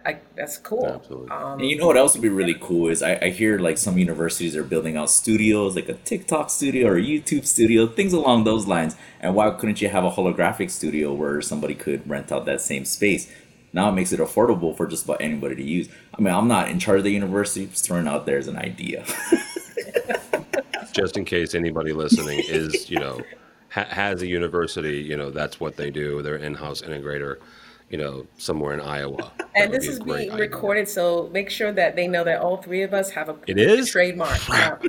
I, 0.05 0.19
that's 0.35 0.57
cool. 0.57 0.85
Absolutely. 0.85 1.29
Um, 1.29 1.59
and 1.59 1.69
you 1.69 1.77
know 1.77 1.87
what 1.87 1.97
else 1.97 2.13
would 2.13 2.21
be 2.21 2.29
really 2.29 2.55
cool 2.59 2.89
is 2.89 3.01
I, 3.01 3.17
I 3.21 3.29
hear 3.29 3.57
like 3.57 3.77
some 3.77 3.97
universities 3.97 4.55
are 4.55 4.63
building 4.63 4.97
out 4.97 5.09
studios, 5.09 5.75
like 5.75 5.89
a 5.89 5.93
TikTok 5.93 6.49
studio 6.49 6.87
or 6.87 6.97
a 6.97 7.01
YouTube 7.01 7.45
studio, 7.45 7.87
things 7.87 8.13
along 8.13 8.43
those 8.43 8.67
lines. 8.67 8.95
And 9.19 9.35
why 9.35 9.49
couldn't 9.51 9.81
you 9.81 9.89
have 9.89 10.03
a 10.03 10.11
holographic 10.11 10.69
studio 10.69 11.13
where 11.13 11.41
somebody 11.41 11.75
could 11.75 12.07
rent 12.07 12.31
out 12.31 12.45
that 12.45 12.61
same 12.61 12.85
space? 12.85 13.31
Now 13.73 13.89
it 13.89 13.93
makes 13.93 14.11
it 14.11 14.19
affordable 14.19 14.75
for 14.75 14.87
just 14.87 15.05
about 15.05 15.21
anybody 15.21 15.55
to 15.55 15.63
use. 15.63 15.89
I 16.17 16.21
mean, 16.21 16.33
I'm 16.33 16.47
not 16.47 16.69
in 16.69 16.79
charge 16.79 16.99
of 16.99 17.03
the 17.03 17.11
university, 17.11 17.67
just 17.67 17.85
throwing 17.85 18.07
out 18.07 18.25
there 18.25 18.37
as 18.37 18.47
an 18.47 18.57
idea. 18.57 19.05
just 20.91 21.17
in 21.17 21.25
case 21.25 21.53
anybody 21.55 21.93
listening 21.93 22.41
is, 22.47 22.89
you 22.89 22.99
know, 22.99 23.21
ha- 23.69 23.87
has 23.89 24.21
a 24.21 24.27
university, 24.27 24.97
you 24.97 25.17
know, 25.17 25.29
that's 25.29 25.59
what 25.59 25.77
they 25.77 25.91
do. 25.91 26.21
They're 26.21 26.35
in-house 26.35 26.81
integrator 26.81 27.37
you 27.89 27.97
know, 27.97 28.25
somewhere 28.37 28.73
in 28.73 28.81
Iowa. 28.81 29.31
And 29.55 29.73
this 29.73 29.85
be 29.85 29.91
is 29.93 29.99
being 29.99 30.31
idea. 30.31 30.35
recorded, 30.35 30.87
so 30.87 31.29
make 31.33 31.49
sure 31.49 31.71
that 31.73 31.95
they 31.95 32.07
know 32.07 32.23
that 32.23 32.39
all 32.41 32.57
three 32.57 32.83
of 32.83 32.93
us 32.93 33.11
have 33.11 33.29
a 33.29 33.35
It 33.47 33.57
is? 33.57 33.91
trademark. 33.91 34.37
Yeah. 34.47 34.77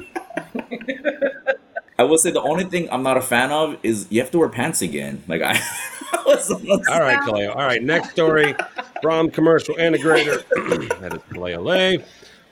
I 1.99 2.05
will 2.05 2.17
say 2.19 2.31
the 2.31 2.41
only 2.41 2.65
thing 2.65 2.89
I'm 2.91 3.03
not 3.03 3.19
a 3.19 3.23
fan 3.23 3.51
of 3.51 3.77
is 3.83 4.07
you 4.11 4.21
have 4.23 4.31
to 4.31 4.39
wear 4.39 4.49
pants 4.49 4.81
again. 4.81 5.23
Like 5.29 5.43
I, 5.43 5.53
I 6.13 6.17
All 6.25 7.01
right, 7.01 7.19
Kaleo. 7.21 7.51
All 7.51 7.57
right, 7.63 7.83
next 7.83 8.11
story 8.11 8.55
from 9.03 9.31
Commercial 9.31 9.75
Integrator. 9.75 10.43
that 11.01 11.13
is 11.15 11.21
Kaleo 11.35 11.63
Lay 11.63 12.03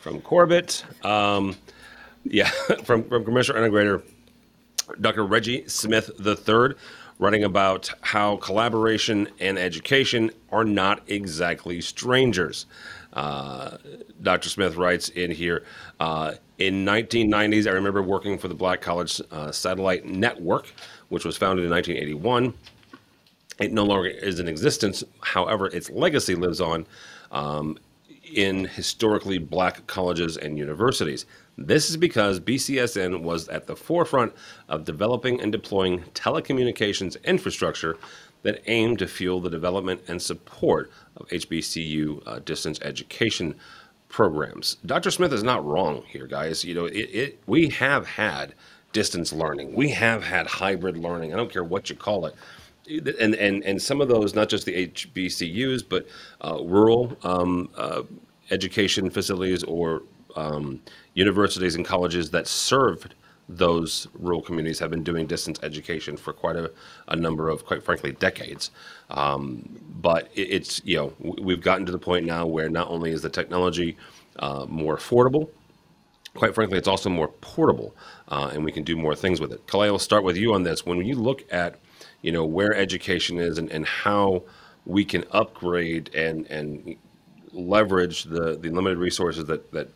from 0.01 0.21
Corbett. 0.21 0.85
Um, 1.03 1.57
yeah, 2.25 2.49
from, 2.85 3.05
from 3.05 3.25
Commercial 3.25 3.55
Integrator, 3.55 4.03
Dr. 5.01 5.25
Reggie 5.25 5.67
Smith 5.67 6.11
III, 6.25 6.75
writing 7.19 7.45
about 7.45 7.91
how 8.01 8.37
collaboration 8.37 9.29
and 9.41 9.59
education 9.59 10.31
are 10.51 10.65
not 10.65 11.03
exactly 11.09 11.81
strangers. 11.81 12.67
Uh, 13.13 13.77
Dr. 14.23 14.49
Smith 14.49 14.77
writes 14.77 15.09
in 15.09 15.31
here, 15.31 15.65
uh, 15.99 16.35
in 16.59 16.85
1990s, 16.85 17.67
I 17.67 17.71
remember 17.71 18.03
working 18.03 18.39
for 18.39 18.49
the 18.49 18.55
Black 18.55 18.81
College 18.81 19.21
uh, 19.31 19.51
Satellite 19.53 20.05
Network, 20.05 20.73
which 21.09 21.25
was 21.25 21.37
founded 21.37 21.65
in 21.65 21.71
1981. 21.71 22.55
It 23.61 23.73
no 23.73 23.85
longer 23.85 24.09
is 24.09 24.39
in 24.39 24.49
existence. 24.49 25.03
However, 25.21 25.67
its 25.67 25.91
legacy 25.91 26.35
lives 26.35 26.61
on 26.61 26.87
um, 27.33 27.79
in 28.33 28.67
historically 28.67 29.39
black 29.39 29.87
colleges 29.87 30.37
and 30.37 30.59
universities. 30.59 31.27
This 31.59 31.91
is 31.91 31.97
because 31.97 32.39
BCSN 32.39 33.23
was 33.23 33.49
at 33.49 33.67
the 33.67 33.75
forefront 33.75 34.33
of 34.69 34.85
developing 34.85 35.41
and 35.41 35.51
deploying 35.51 36.03
telecommunications 36.15 37.23
infrastructure 37.25 37.99
that 38.43 38.63
aimed 38.67 39.01
to 39.01 39.09
fuel 39.09 39.41
the 39.41 39.51
development 39.51 40.01
and 40.07 40.23
support 40.23 40.91
of 41.17 41.27
HBCU 41.29 42.23
uh, 42.27 42.39
distance 42.39 42.81
education 42.83 43.57
programs. 44.09 44.77
Dr. 44.87 45.11
Smith 45.11 45.33
is 45.33 45.43
not 45.43 45.65
wrong 45.65 46.05
here, 46.07 46.29
guys. 46.29 46.65
You 46.65 46.75
know, 46.75 46.87
it, 46.87 46.93
it 46.97 47.43
we 47.47 47.69
have 47.71 48.07
had 48.07 48.55
distance 48.93 49.33
learning. 49.33 49.75
We 49.75 49.91
have 49.91 50.23
had 50.23 50.47
hybrid 50.47 50.97
learning. 50.97 51.35
I 51.35 51.37
don't 51.37 51.53
care 51.53 51.65
what 51.65 51.91
you 51.91 51.97
call 51.97 52.27
it 52.27 52.35
and 52.89 53.35
and 53.35 53.63
and 53.65 53.83
some 53.83 54.01
of 54.01 54.09
those, 54.09 54.35
not 54.35 54.49
just 54.49 54.65
the 54.65 54.89
HBCUs, 54.89 55.85
but 55.87 56.07
uh, 56.41 56.59
rural 56.63 57.17
um, 57.23 57.69
uh, 57.77 58.03
education 58.51 59.11
facilities 59.11 59.63
or 59.65 60.03
um, 60.37 60.81
universities 61.19 61.75
and 61.75 61.85
colleges 61.85 62.31
that 62.31 62.47
served 62.47 63.15
those 63.49 64.07
rural 64.13 64.43
communities 64.43 64.79
have 64.79 64.91
been 64.91 65.03
doing 65.03 65.27
distance 65.27 65.59
education 65.63 66.17
for 66.17 66.33
quite 66.33 66.55
a, 66.55 66.71
a 67.09 67.17
number 67.17 67.49
of, 67.49 67.65
quite 67.65 67.83
frankly, 67.83 68.13
decades. 68.13 68.71
Um, 69.11 69.81
but 70.01 70.29
it, 70.35 70.49
it's 70.57 70.83
you 70.85 70.97
know 70.97 71.13
we've 71.43 71.63
gotten 71.63 71.87
to 71.87 71.93
the 71.93 71.99
point 71.99 72.27
now 72.27 72.47
where 72.47 72.69
not 72.69 72.89
only 72.89 73.11
is 73.11 73.23
the 73.23 73.31
technology 73.31 73.97
uh, 74.39 74.67
more 74.69 74.97
affordable, 74.97 75.49
quite 76.35 76.55
frankly, 76.55 76.79
it's 76.79 76.89
also 76.89 77.09
more 77.11 77.29
portable, 77.41 77.97
uh, 78.29 78.51
and 78.53 78.65
we 78.65 78.71
can 78.71 78.85
do 78.85 78.97
more 78.97 79.17
things 79.17 79.41
with 79.41 79.53
it. 79.53 79.67
Kaleo, 79.67 79.93
will 79.93 79.99
start 79.99 80.25
with 80.25 80.37
you 80.37 80.55
on 80.55 80.63
this. 80.63 80.87
When 80.87 81.05
you 81.05 81.17
look 81.17 81.43
at, 81.51 81.81
you 82.23 82.33
know, 82.33 82.45
where 82.45 82.75
education 82.75 83.39
is 83.39 83.59
and, 83.59 83.71
and 83.73 83.85
how 83.87 84.45
we 84.87 85.05
can 85.05 85.25
upgrade 85.33 86.15
and 86.15 86.47
and 86.47 86.97
leverage 87.53 88.25
the 88.25 88.59
the 88.63 88.69
limited 88.69 88.99
resources 88.99 89.47
that 89.47 89.73
that 89.73 89.89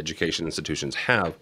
education 0.00 0.46
institutions 0.46 0.96
have, 0.96 1.36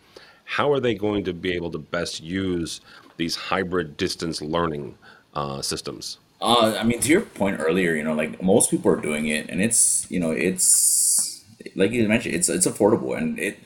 how 0.45 0.71
are 0.71 0.81
they 0.81 0.95
going 0.95 1.25
to 1.25 1.33
be 1.33 1.53
able 1.53 1.71
to 1.71 1.79
best 1.79 2.23
use 2.23 2.81
these 3.17 3.37
hybrid 3.37 3.97
distance 3.97 4.43
learning 4.43 4.99
uh, 5.35 5.62
systems? 5.62 6.19
Uh, 6.41 6.77
I 6.79 6.83
mean, 6.85 7.00
to 7.00 7.09
your 7.09 7.23
point 7.23 7.61
earlier, 7.61 7.95
you 7.95 8.05
know, 8.05 8.15
like 8.15 8.43
most 8.43 8.71
people 8.71 8.91
are 8.93 9.00
doing 9.00 9.27
it, 9.29 9.49
and 9.49 9.61
it's 9.61 10.09
you 10.11 10.21
know, 10.21 10.31
it's 10.31 11.45
like 11.75 11.91
you 11.91 12.07
mentioned, 12.07 12.35
it's 12.35 12.49
it's 12.49 12.67
affordable, 12.67 13.17
and 13.17 13.38
it 13.38 13.59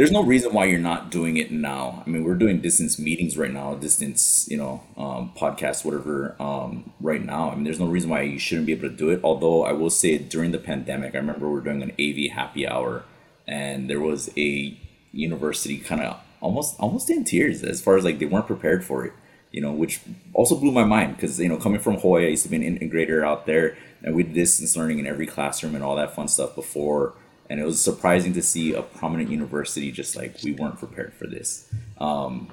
there's 0.00 0.12
no 0.12 0.22
reason 0.22 0.54
why 0.54 0.64
you're 0.64 0.78
not 0.78 1.10
doing 1.10 1.36
it 1.36 1.52
now. 1.52 2.02
I 2.06 2.08
mean, 2.08 2.24
we're 2.24 2.34
doing 2.34 2.60
distance 2.60 2.98
meetings 2.98 3.36
right 3.36 3.52
now, 3.52 3.74
distance, 3.74 4.48
you 4.50 4.56
know, 4.56 4.82
um, 4.96 5.30
podcasts, 5.36 5.84
whatever, 5.84 6.36
um, 6.40 6.92
right 7.00 7.22
now. 7.22 7.50
I 7.50 7.54
mean, 7.54 7.64
there's 7.64 7.80
no 7.80 7.86
reason 7.86 8.08
why 8.08 8.22
you 8.22 8.38
shouldn't 8.38 8.66
be 8.66 8.72
able 8.72 8.88
to 8.88 8.96
do 8.96 9.10
it. 9.10 9.20
Although 9.22 9.64
I 9.64 9.72
will 9.72 9.90
say, 9.90 10.16
during 10.16 10.52
the 10.52 10.58
pandemic, 10.58 11.14
I 11.14 11.18
remember 11.18 11.50
we 11.50 11.58
are 11.58 11.62
doing 11.62 11.82
an 11.82 11.92
AV 12.00 12.32
happy 12.32 12.66
hour, 12.66 13.04
and 13.46 13.88
there 13.88 14.00
was 14.00 14.30
a 14.36 14.78
university 15.12 15.78
kind 15.78 16.00
of 16.02 16.20
almost 16.40 16.78
almost 16.78 17.10
in 17.10 17.24
tears 17.24 17.62
as 17.62 17.82
far 17.82 17.96
as 17.96 18.04
like 18.04 18.18
they 18.18 18.26
weren't 18.26 18.46
prepared 18.46 18.84
for 18.84 19.04
it 19.04 19.12
you 19.52 19.60
know, 19.60 19.72
which 19.72 20.00
also 20.32 20.56
blew 20.56 20.70
my 20.70 20.84
mind 20.84 21.16
because 21.16 21.40
you 21.40 21.48
know, 21.48 21.56
coming 21.56 21.80
from 21.80 21.96
Hawaii, 21.96 22.26
I 22.26 22.30
used 22.30 22.44
to 22.44 22.48
be 22.48 22.64
an 22.64 22.78
integrator 22.78 23.24
out 23.24 23.46
there, 23.46 23.76
and 24.02 24.16
did 24.16 24.32
distance 24.32 24.76
learning 24.76 25.00
in 25.00 25.06
every 25.06 25.26
classroom 25.26 25.74
and 25.74 25.82
all 25.82 25.96
that 25.96 26.14
fun 26.14 26.28
stuff 26.28 26.54
before. 26.54 27.14
And 27.48 27.58
it 27.58 27.64
was 27.64 27.82
surprising 27.82 28.32
to 28.34 28.42
see 28.42 28.74
a 28.74 28.82
prominent 28.82 29.28
university 29.28 29.90
just 29.90 30.14
like 30.14 30.36
we 30.44 30.52
weren't 30.52 30.78
prepared 30.78 31.12
for 31.12 31.26
this. 31.26 31.68
Um, 31.98 32.48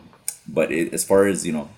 but 0.48 0.72
it, 0.72 0.92
as 0.92 1.04
far 1.04 1.28
as 1.28 1.46
you 1.46 1.54
know, 1.54 1.70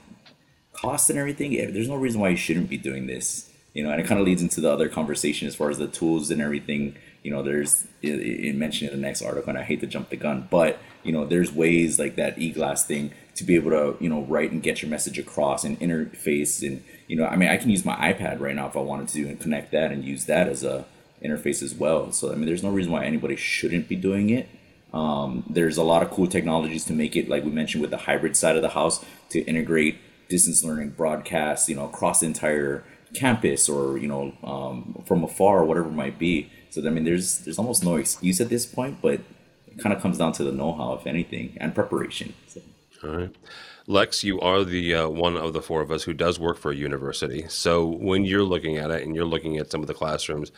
cost 0.72 1.10
and 1.10 1.20
everything, 1.20 1.52
there's 1.74 1.90
no 1.90 1.98
reason 1.98 2.22
why 2.22 2.30
you 2.30 2.38
shouldn't 2.38 2.70
be 2.70 2.78
doing 2.78 3.08
this. 3.08 3.50
You 3.74 3.84
know, 3.84 3.92
and 3.92 4.02
it 4.02 4.08
kind 4.08 4.20
of 4.20 4.26
leads 4.26 4.42
into 4.42 4.62
the 4.62 4.72
other 4.72 4.90
conversation 4.90 5.48
as 5.48 5.56
far 5.56 5.70
as 5.70 5.78
the 5.78 5.88
tools 5.88 6.32
and 6.32 6.42
everything. 6.42 6.96
You 7.24 7.32
know, 7.32 7.44
there's 7.44 7.86
it, 8.02 8.20
it 8.20 8.56
mentioned 8.56 8.92
in 8.92 9.02
the 9.02 9.06
next 9.06 9.22
article, 9.22 9.50
and 9.50 9.58
I 9.58 9.64
hate 9.64 9.82
to 9.82 9.88
jump 9.88 10.10
the 10.10 10.16
gun, 10.16 10.48
but 10.50 10.80
you 11.04 11.12
know, 11.12 11.26
there's 11.26 11.52
ways 11.52 12.00
like 12.00 12.16
that 12.16 12.38
eGlass 12.38 12.86
thing 12.86 13.12
to 13.36 13.44
be 13.44 13.56
able 13.56 13.72
to 13.72 13.98
you 14.00 14.10
know 14.10 14.22
write 14.24 14.52
and 14.52 14.64
get 14.64 14.82
your 14.82 14.90
message 14.90 15.18
across 15.20 15.64
and 15.64 15.80
interface 15.80 16.66
and 16.66 16.84
you 17.08 17.16
know, 17.16 17.26
I 17.26 17.36
mean, 17.36 17.50
I 17.50 17.58
can 17.58 17.70
use 17.70 17.84
my 17.84 17.96
iPad 17.96 18.40
right 18.40 18.56
now 18.56 18.68
if 18.68 18.78
I 18.78 18.82
wanted 18.82 19.10
to 19.10 19.28
and 19.28 19.40
connect 19.40 19.72
that 19.72 19.92
and 19.92 20.04
use 20.04 20.26
that 20.26 20.48
as 20.48 20.64
a 20.64 20.86
interface 21.24 21.62
as 21.62 21.74
well. 21.74 22.12
So 22.12 22.32
I 22.32 22.36
mean, 22.36 22.46
there's 22.46 22.64
no 22.64 22.70
reason 22.70 22.92
why 22.92 23.06
anybody 23.06 23.36
shouldn't 23.36 23.88
be 23.88 23.96
doing 23.96 24.30
it. 24.30 24.48
Um, 24.94 25.44
there's 25.50 25.78
a 25.78 25.84
lot 25.84 26.02
of 26.04 26.10
cool 26.10 26.28
technologies 26.28 26.86
to 26.86 26.94
make 26.94 27.16
it, 27.16 27.30
like 27.30 27.44
we 27.44 27.52
mentioned, 27.52 27.82
with 27.82 27.92
the 27.92 27.98
hybrid 27.98 28.36
side 28.36 28.56
of 28.56 28.62
the 28.62 28.70
house 28.70 29.04
to 29.30 29.40
integrate 29.42 29.98
distance 30.30 30.64
learning 30.64 30.92
broadcasts, 30.92 31.70
you 31.70 31.76
know, 31.76 31.86
across 31.86 32.22
the 32.22 32.26
entire 32.26 32.84
campus 33.14 33.68
or 33.68 33.98
you 33.98 34.08
know 34.08 34.34
um, 34.44 35.04
from 35.06 35.24
afar 35.24 35.60
or 35.60 35.66
whatever 35.66 35.90
it 35.90 35.94
might 35.94 36.20
be. 36.20 36.52
So 36.70 36.86
I 36.86 36.90
mean, 36.90 37.04
there's 37.04 37.40
there's 37.40 37.60
almost 37.60 37.84
no 37.84 37.96
excuse 37.96 38.40
at 38.42 38.50
this 38.50 38.66
point, 38.66 39.02
but 39.02 39.14
it 39.14 39.80
kind 39.80 39.96
of 39.96 40.02
comes 40.02 40.18
down 40.18 40.34
to 40.34 40.44
the 40.44 40.52
know-how, 40.52 40.94
if 40.94 41.08
anything, 41.08 41.58
and 41.60 41.74
preparation. 41.74 42.34
So. 42.48 42.62
All 43.04 43.10
right. 43.10 43.36
Lex, 43.88 44.24
you 44.24 44.40
are 44.40 44.64
the 44.64 44.94
uh, 44.94 45.10
one 45.10 45.36
of 45.36 45.54
the 45.54 45.64
four 45.64 45.82
of 45.82 45.90
us 45.90 46.04
who 46.04 46.14
does 46.14 46.40
work 46.40 46.60
for 46.60 46.72
a 46.72 46.76
university. 46.76 47.46
So 47.48 47.88
when 47.88 48.24
you're 48.24 48.44
looking 48.44 48.78
at 48.78 48.92
it 48.92 49.02
and 49.04 49.16
you're 49.16 49.26
looking 49.26 49.58
at 49.58 49.72
some 49.72 49.82
of 49.82 49.88
the 49.88 49.96
classrooms 49.96 50.52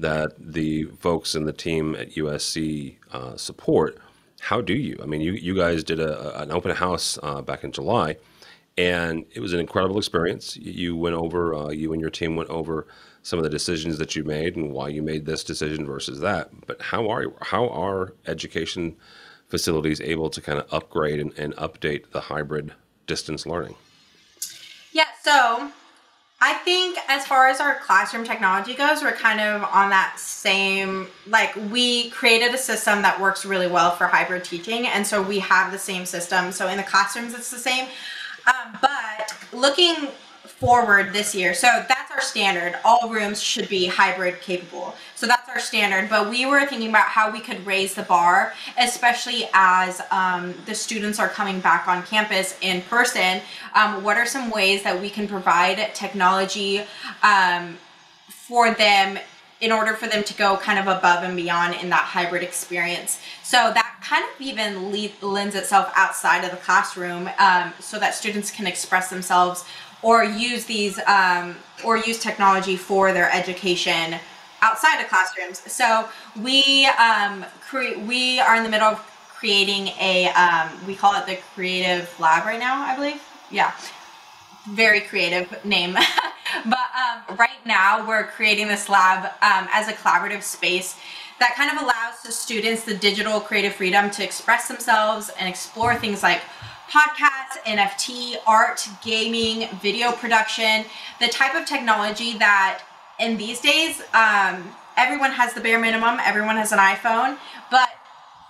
that 0.00 0.32
the 0.36 0.86
folks 0.98 1.36
in 1.36 1.44
the 1.44 1.52
team 1.52 1.94
at 1.94 2.14
USC 2.14 2.96
uh, 3.12 3.36
support, 3.36 3.98
how 4.40 4.60
do 4.60 4.74
you? 4.74 4.98
I 5.00 5.06
mean, 5.06 5.20
you, 5.20 5.32
you 5.32 5.54
guys 5.54 5.84
did 5.84 6.00
a, 6.00 6.42
an 6.42 6.50
open 6.50 6.74
house 6.74 7.20
uh, 7.22 7.40
back 7.40 7.62
in 7.62 7.70
July, 7.70 8.16
and 8.76 9.24
it 9.32 9.38
was 9.38 9.52
an 9.52 9.60
incredible 9.60 9.98
experience. 9.98 10.56
You 10.56 10.96
went 10.96 11.14
over, 11.14 11.54
uh, 11.54 11.68
you 11.68 11.92
and 11.92 12.00
your 12.00 12.10
team 12.10 12.34
went 12.34 12.50
over 12.50 12.88
some 13.22 13.38
of 13.38 13.44
the 13.44 13.50
decisions 13.50 13.98
that 13.98 14.16
you 14.16 14.24
made 14.24 14.56
and 14.56 14.72
why 14.72 14.88
you 14.88 15.02
made 15.02 15.26
this 15.26 15.44
decision 15.44 15.86
versus 15.86 16.20
that. 16.20 16.50
But 16.66 16.82
how 16.82 17.08
are 17.08 17.32
how 17.40 17.68
are 17.68 18.14
education 18.26 18.96
facilities 19.48 20.00
able 20.00 20.30
to 20.30 20.40
kind 20.40 20.58
of 20.58 20.72
upgrade 20.72 21.20
and, 21.20 21.32
and 21.38 21.54
update 21.56 22.10
the 22.10 22.20
hybrid 22.20 22.72
distance 23.06 23.46
learning? 23.46 23.76
Yeah, 24.92 25.06
so 25.22 25.70
I 26.44 26.54
think 26.54 26.98
as 27.06 27.24
far 27.24 27.46
as 27.46 27.60
our 27.60 27.76
classroom 27.76 28.24
technology 28.24 28.74
goes, 28.74 29.00
we're 29.00 29.12
kind 29.12 29.40
of 29.40 29.62
on 29.62 29.90
that 29.90 30.18
same, 30.18 31.06
like, 31.28 31.54
we 31.70 32.10
created 32.10 32.52
a 32.52 32.58
system 32.58 33.02
that 33.02 33.20
works 33.20 33.44
really 33.44 33.68
well 33.68 33.92
for 33.92 34.08
hybrid 34.08 34.42
teaching. 34.42 34.88
And 34.88 35.06
so 35.06 35.22
we 35.22 35.38
have 35.38 35.70
the 35.70 35.78
same 35.78 36.04
system. 36.04 36.50
So 36.50 36.66
in 36.66 36.78
the 36.78 36.82
classrooms, 36.82 37.34
it's 37.34 37.52
the 37.52 37.58
same. 37.58 37.86
Um, 38.46 38.76
but 38.80 39.32
looking 39.52 40.08
forward 40.62 41.12
this 41.12 41.34
year, 41.34 41.54
so 41.54 41.66
that's 41.88 42.12
our 42.12 42.20
standard. 42.20 42.78
All 42.84 43.10
rooms 43.10 43.42
should 43.42 43.68
be 43.68 43.86
hybrid 43.86 44.40
capable. 44.40 44.94
So 45.16 45.26
that's 45.26 45.48
our 45.48 45.58
standard. 45.58 46.08
But 46.08 46.30
we 46.30 46.46
were 46.46 46.64
thinking 46.66 46.88
about 46.88 47.06
how 47.06 47.32
we 47.32 47.40
could 47.40 47.66
raise 47.66 47.94
the 47.94 48.04
bar, 48.04 48.54
especially 48.78 49.48
as 49.52 50.00
um, 50.12 50.54
the 50.64 50.74
students 50.76 51.18
are 51.18 51.28
coming 51.28 51.58
back 51.58 51.88
on 51.88 52.04
campus 52.04 52.56
in 52.60 52.80
person. 52.82 53.40
Um, 53.74 54.04
what 54.04 54.16
are 54.16 54.24
some 54.24 54.50
ways 54.50 54.84
that 54.84 55.00
we 55.00 55.10
can 55.10 55.26
provide 55.26 55.92
technology 55.94 56.82
um, 57.24 57.76
for 58.28 58.72
them 58.72 59.18
in 59.60 59.72
order 59.72 59.94
for 59.94 60.06
them 60.06 60.22
to 60.24 60.34
go 60.34 60.56
kind 60.56 60.78
of 60.78 60.86
above 60.86 61.24
and 61.24 61.36
beyond 61.36 61.74
in 61.74 61.88
that 61.88 62.02
hybrid 62.02 62.42
experience. 62.42 63.20
So 63.42 63.72
that 63.74 64.00
kind 64.02 64.24
of 64.24 64.40
even 64.40 64.92
le- 64.92 65.26
lends 65.28 65.54
itself 65.54 65.92
outside 65.96 66.44
of 66.44 66.50
the 66.50 66.56
classroom 66.56 67.30
um, 67.38 67.72
so 67.80 67.98
that 67.98 68.14
students 68.14 68.50
can 68.50 68.66
express 68.66 69.08
themselves 69.08 69.64
or 70.02 70.24
use 70.24 70.64
these 70.64 70.98
um, 71.06 71.56
or 71.84 71.96
use 71.96 72.18
technology 72.18 72.76
for 72.76 73.12
their 73.12 73.30
education 73.32 74.18
outside 74.60 75.00
of 75.00 75.08
classrooms. 75.08 75.60
So 75.70 76.08
we 76.40 76.86
um, 76.86 77.44
cre- 77.60 77.98
we 78.06 78.40
are 78.40 78.56
in 78.56 78.62
the 78.64 78.70
middle 78.70 78.88
of 78.88 78.98
creating 79.36 79.88
a 80.00 80.28
um, 80.28 80.70
we 80.86 80.94
call 80.94 81.14
it 81.20 81.26
the 81.26 81.38
creative 81.54 82.14
lab 82.20 82.44
right 82.44 82.60
now, 82.60 82.82
I 82.82 82.94
believe. 82.94 83.22
Yeah, 83.50 83.72
very 84.68 85.00
creative 85.00 85.64
name. 85.64 85.92
but 86.64 86.78
um, 86.78 87.36
right 87.36 87.64
now 87.64 88.06
we're 88.06 88.24
creating 88.24 88.68
this 88.68 88.88
lab 88.88 89.24
um, 89.42 89.68
as 89.72 89.88
a 89.88 89.92
collaborative 89.92 90.42
space 90.42 90.96
that 91.38 91.56
kind 91.56 91.76
of 91.76 91.82
allows 91.82 92.22
the 92.24 92.30
students 92.30 92.84
the 92.84 92.94
digital 92.94 93.40
creative 93.40 93.74
freedom 93.74 94.10
to 94.10 94.22
express 94.22 94.68
themselves 94.68 95.28
and 95.38 95.48
explore 95.48 95.96
things 95.96 96.22
like 96.22 96.40
podcasts, 96.92 97.56
NFT, 97.64 98.36
art, 98.46 98.86
gaming, 99.02 99.66
video 99.80 100.12
production, 100.12 100.84
the 101.20 101.28
type 101.28 101.54
of 101.54 101.66
technology 101.66 102.36
that 102.36 102.82
in 103.18 103.38
these 103.38 103.60
days, 103.60 104.02
um, 104.12 104.74
everyone 104.98 105.30
has 105.30 105.54
the 105.54 105.60
bare 105.62 105.80
minimum, 105.80 106.18
everyone 106.22 106.56
has 106.56 106.70
an 106.70 106.78
iPhone, 106.78 107.38
but 107.70 107.88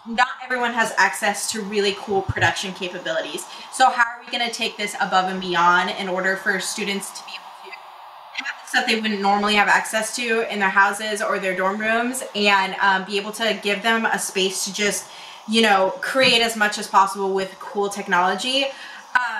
not 0.09 0.27
everyone 0.43 0.73
has 0.73 0.93
access 0.97 1.53
to 1.53 1.63
really 1.63 1.95
cool 1.99 2.23
production 2.23 2.75
capabilities. 2.75 3.45
So, 3.73 3.89
how 3.91 4.03
are 4.03 4.21
we 4.25 4.37
going 4.37 4.49
to 4.49 4.53
take 4.53 4.77
this 4.77 4.97
above 5.01 5.31
and 5.31 5.41
beyond 5.41 5.91
in 5.91 6.09
order 6.09 6.37
for 6.37 6.59
students 6.59 7.11
to 7.11 7.25
be 7.25 7.33
able 7.33 7.43
to 7.65 8.45
have 8.45 8.69
stuff 8.69 8.87
they 8.89 9.01
wouldn't 9.01 9.21
normally 9.21 9.55
have 9.55 9.69
access 9.69 10.17
to 10.17 10.53
in 10.53 10.59
their 10.59 10.69
houses 10.69 11.23
or 11.23 11.39
their 11.39 11.57
dorm 11.57 11.79
rooms 11.79 12.25
and 12.35 12.75
um, 12.81 13.05
be 13.05 13.19
able 13.19 13.31
to 13.31 13.57
give 13.63 13.85
them 13.85 14.05
a 14.05 14.19
space 14.19 14.65
to 14.65 14.75
just 14.75 15.07
you 15.53 15.61
know, 15.61 15.91
create 16.01 16.41
as 16.41 16.57
much 16.57 16.79
as 16.79 16.89
possible 16.89 17.35
with 17.35 17.55
cool 17.61 17.91
technology. 17.91 18.65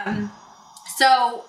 Um, 0.07 0.31
so, 0.99 1.45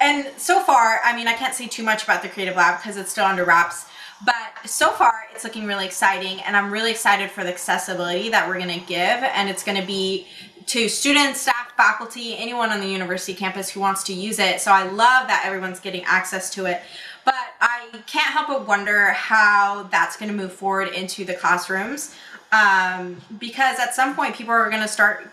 and 0.00 0.26
so 0.36 0.60
far, 0.60 1.00
I 1.04 1.14
mean, 1.14 1.28
I 1.28 1.34
can't 1.34 1.54
say 1.54 1.68
too 1.68 1.84
much 1.84 2.02
about 2.02 2.22
the 2.22 2.28
Creative 2.28 2.56
Lab 2.56 2.80
because 2.80 2.96
it's 2.96 3.12
still 3.12 3.24
under 3.24 3.44
wraps, 3.44 3.86
but 4.24 4.34
so 4.66 4.90
far 4.90 5.12
it's 5.32 5.44
looking 5.44 5.64
really 5.64 5.86
exciting, 5.86 6.40
and 6.40 6.56
I'm 6.56 6.72
really 6.72 6.90
excited 6.90 7.30
for 7.30 7.44
the 7.44 7.50
accessibility 7.50 8.28
that 8.30 8.48
we're 8.48 8.58
going 8.58 8.80
to 8.80 8.86
give, 8.86 8.98
and 8.98 9.48
it's 9.48 9.62
going 9.62 9.80
to 9.80 9.86
be 9.86 10.26
to 10.66 10.88
students, 10.88 11.40
staff, 11.42 11.72
faculty, 11.76 12.36
anyone 12.36 12.70
on 12.70 12.80
the 12.80 12.88
university 12.88 13.32
campus 13.32 13.70
who 13.70 13.80
wants 13.80 14.02
to 14.04 14.12
use 14.12 14.38
it. 14.38 14.60
So 14.60 14.72
I 14.72 14.82
love 14.82 15.28
that 15.28 15.44
everyone's 15.46 15.80
getting 15.80 16.04
access 16.04 16.50
to 16.50 16.66
it. 16.66 16.82
But 17.24 17.34
I 17.60 17.88
can't 18.06 18.32
help 18.32 18.48
but 18.48 18.66
wonder 18.66 19.06
how 19.12 19.88
that's 19.90 20.16
going 20.16 20.30
to 20.30 20.36
move 20.36 20.52
forward 20.52 20.88
into 20.88 21.24
the 21.24 21.34
classrooms 21.34 22.14
um, 22.52 23.16
because 23.38 23.78
at 23.78 23.94
some 23.94 24.14
point 24.14 24.34
people 24.34 24.52
are 24.52 24.68
going 24.70 24.82
to 24.82 24.88
start 24.88 25.26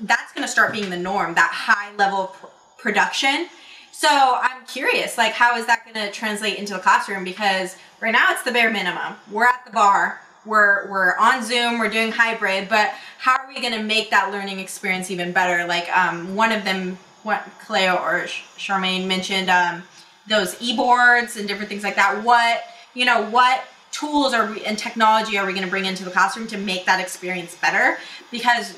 that's 0.00 0.32
going 0.32 0.46
to 0.46 0.50
start 0.50 0.72
being 0.72 0.90
the 0.90 0.96
norm 0.96 1.34
that 1.34 1.50
high 1.52 1.94
level 1.96 2.28
pr- 2.28 2.46
production. 2.78 3.48
So 3.92 4.08
i'm 4.10 4.64
curious 4.66 5.18
like 5.18 5.32
how 5.32 5.56
is 5.56 5.66
that 5.66 5.84
going 5.84 6.06
to 6.06 6.12
translate 6.12 6.58
into 6.58 6.74
the 6.74 6.80
classroom? 6.80 7.24
Because 7.24 7.76
right 8.00 8.12
now 8.12 8.28
it's 8.30 8.42
the 8.42 8.52
bare 8.52 8.70
minimum. 8.70 9.14
We're 9.30 9.46
at 9.46 9.64
the 9.64 9.72
bar 9.72 10.20
we're 10.46 10.90
we're 10.90 11.16
on 11.18 11.42
zoom 11.44 11.78
we're 11.78 11.90
doing 11.90 12.10
hybrid 12.10 12.66
but 12.68 12.94
how 13.18 13.36
are 13.36 13.46
we 13.48 13.60
going 13.60 13.74
to 13.74 13.82
make 13.82 14.10
that 14.10 14.32
learning 14.32 14.58
experience 14.58 15.10
even 15.10 15.32
better? 15.32 15.66
Like 15.66 15.94
um, 15.96 16.34
one 16.34 16.52
of 16.52 16.64
them 16.64 16.98
what 17.22 17.46
Kaleo 17.60 18.00
or 18.00 18.24
charmaine 18.56 19.06
mentioned 19.06 19.50
um, 19.50 19.82
those 20.28 20.56
e-boards 20.60 21.36
and 21.36 21.46
different 21.46 21.68
things 21.68 21.82
like 21.82 21.96
that. 21.96 22.24
What 22.24 22.62
you 22.94 23.04
know 23.04 23.28
what 23.30 23.62
tools 24.00 24.32
are 24.32 24.50
we, 24.50 24.64
and 24.64 24.78
technology 24.78 25.36
are 25.38 25.46
we 25.46 25.52
going 25.52 25.64
to 25.64 25.70
bring 25.70 25.84
into 25.84 26.04
the 26.04 26.10
classroom 26.10 26.46
to 26.48 26.56
make 26.56 26.86
that 26.86 27.00
experience 27.00 27.54
better? 27.56 27.98
Because 28.30 28.76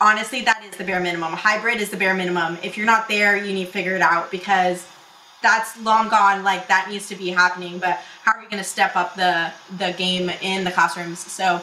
honestly, 0.00 0.42
that 0.42 0.64
is 0.64 0.76
the 0.76 0.84
bare 0.84 1.00
minimum. 1.00 1.32
Hybrid 1.32 1.80
is 1.80 1.90
the 1.90 1.96
bare 1.96 2.14
minimum. 2.14 2.58
If 2.62 2.76
you're 2.76 2.86
not 2.86 3.08
there, 3.08 3.36
you 3.36 3.54
need 3.54 3.66
to 3.66 3.70
figure 3.70 3.94
it 3.94 4.02
out 4.02 4.30
because 4.30 4.86
that's 5.42 5.80
long 5.82 6.08
gone. 6.08 6.42
Like 6.42 6.66
that 6.68 6.88
needs 6.90 7.08
to 7.08 7.14
be 7.14 7.28
happening. 7.28 7.78
But 7.78 8.00
how 8.22 8.32
are 8.32 8.40
we 8.40 8.46
going 8.46 8.62
to 8.62 8.68
step 8.68 8.96
up 8.96 9.14
the 9.14 9.52
the 9.78 9.94
game 9.96 10.30
in 10.42 10.64
the 10.64 10.72
classrooms? 10.72 11.20
So, 11.20 11.62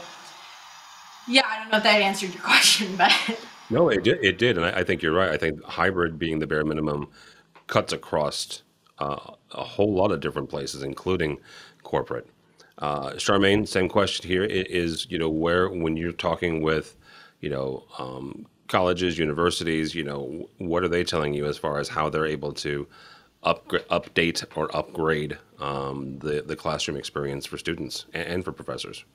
yeah, 1.28 1.44
I 1.46 1.60
don't 1.60 1.72
know 1.72 1.78
if 1.78 1.84
that 1.84 2.02
answered 2.02 2.34
your 2.34 2.44
question, 2.52 2.96
but 2.96 3.12
no, 3.70 3.90
it 3.90 4.04
did. 4.04 4.24
It 4.24 4.38
did, 4.38 4.58
and 4.58 4.66
I, 4.66 4.80
I 4.80 4.84
think 4.84 5.02
you're 5.02 5.14
right. 5.14 5.30
I 5.30 5.38
think 5.38 5.62
hybrid 5.64 6.18
being 6.18 6.40
the 6.40 6.48
bare 6.48 6.64
minimum 6.64 7.10
cuts 7.68 7.92
across 7.92 8.62
uh, 9.00 9.34
a 9.52 9.64
whole 9.64 9.94
lot 9.94 10.12
of 10.12 10.20
different 10.20 10.50
places, 10.50 10.84
including 10.84 11.40
corporate. 11.84 12.28
Uh, 12.80 13.12
Charmaine, 13.12 13.68
same 13.68 13.88
question 13.88 14.28
here 14.28 14.44
is, 14.44 15.10
you 15.10 15.20
know, 15.20 15.30
where, 15.30 15.70
when 15.70 15.96
you're 15.96 16.12
talking 16.12 16.62
with, 16.62 16.96
you 17.40 17.50
know, 17.50 17.84
um, 18.00 18.48
colleges, 18.68 19.18
universities, 19.18 19.94
you 19.94 20.04
know, 20.04 20.50
what 20.58 20.84
are 20.84 20.88
they 20.88 21.04
telling 21.04 21.34
you 21.34 21.46
as 21.46 21.58
far 21.58 21.80
as 21.80 21.90
how 21.90 22.10
they're 22.10 22.26
able 22.26 22.52
to 22.54 22.88
upgrade, 23.44 23.88
update 23.90 24.44
or 24.56 24.76
upgrade 24.76 25.38
um, 25.60 26.18
the, 26.20 26.42
the 26.42 26.56
classroom 26.56 26.98
experience 26.98 27.46
for 27.46 27.58
students 27.58 28.06
and, 28.14 28.28
and 28.28 28.46
for 28.46 28.52
professors? 28.52 29.06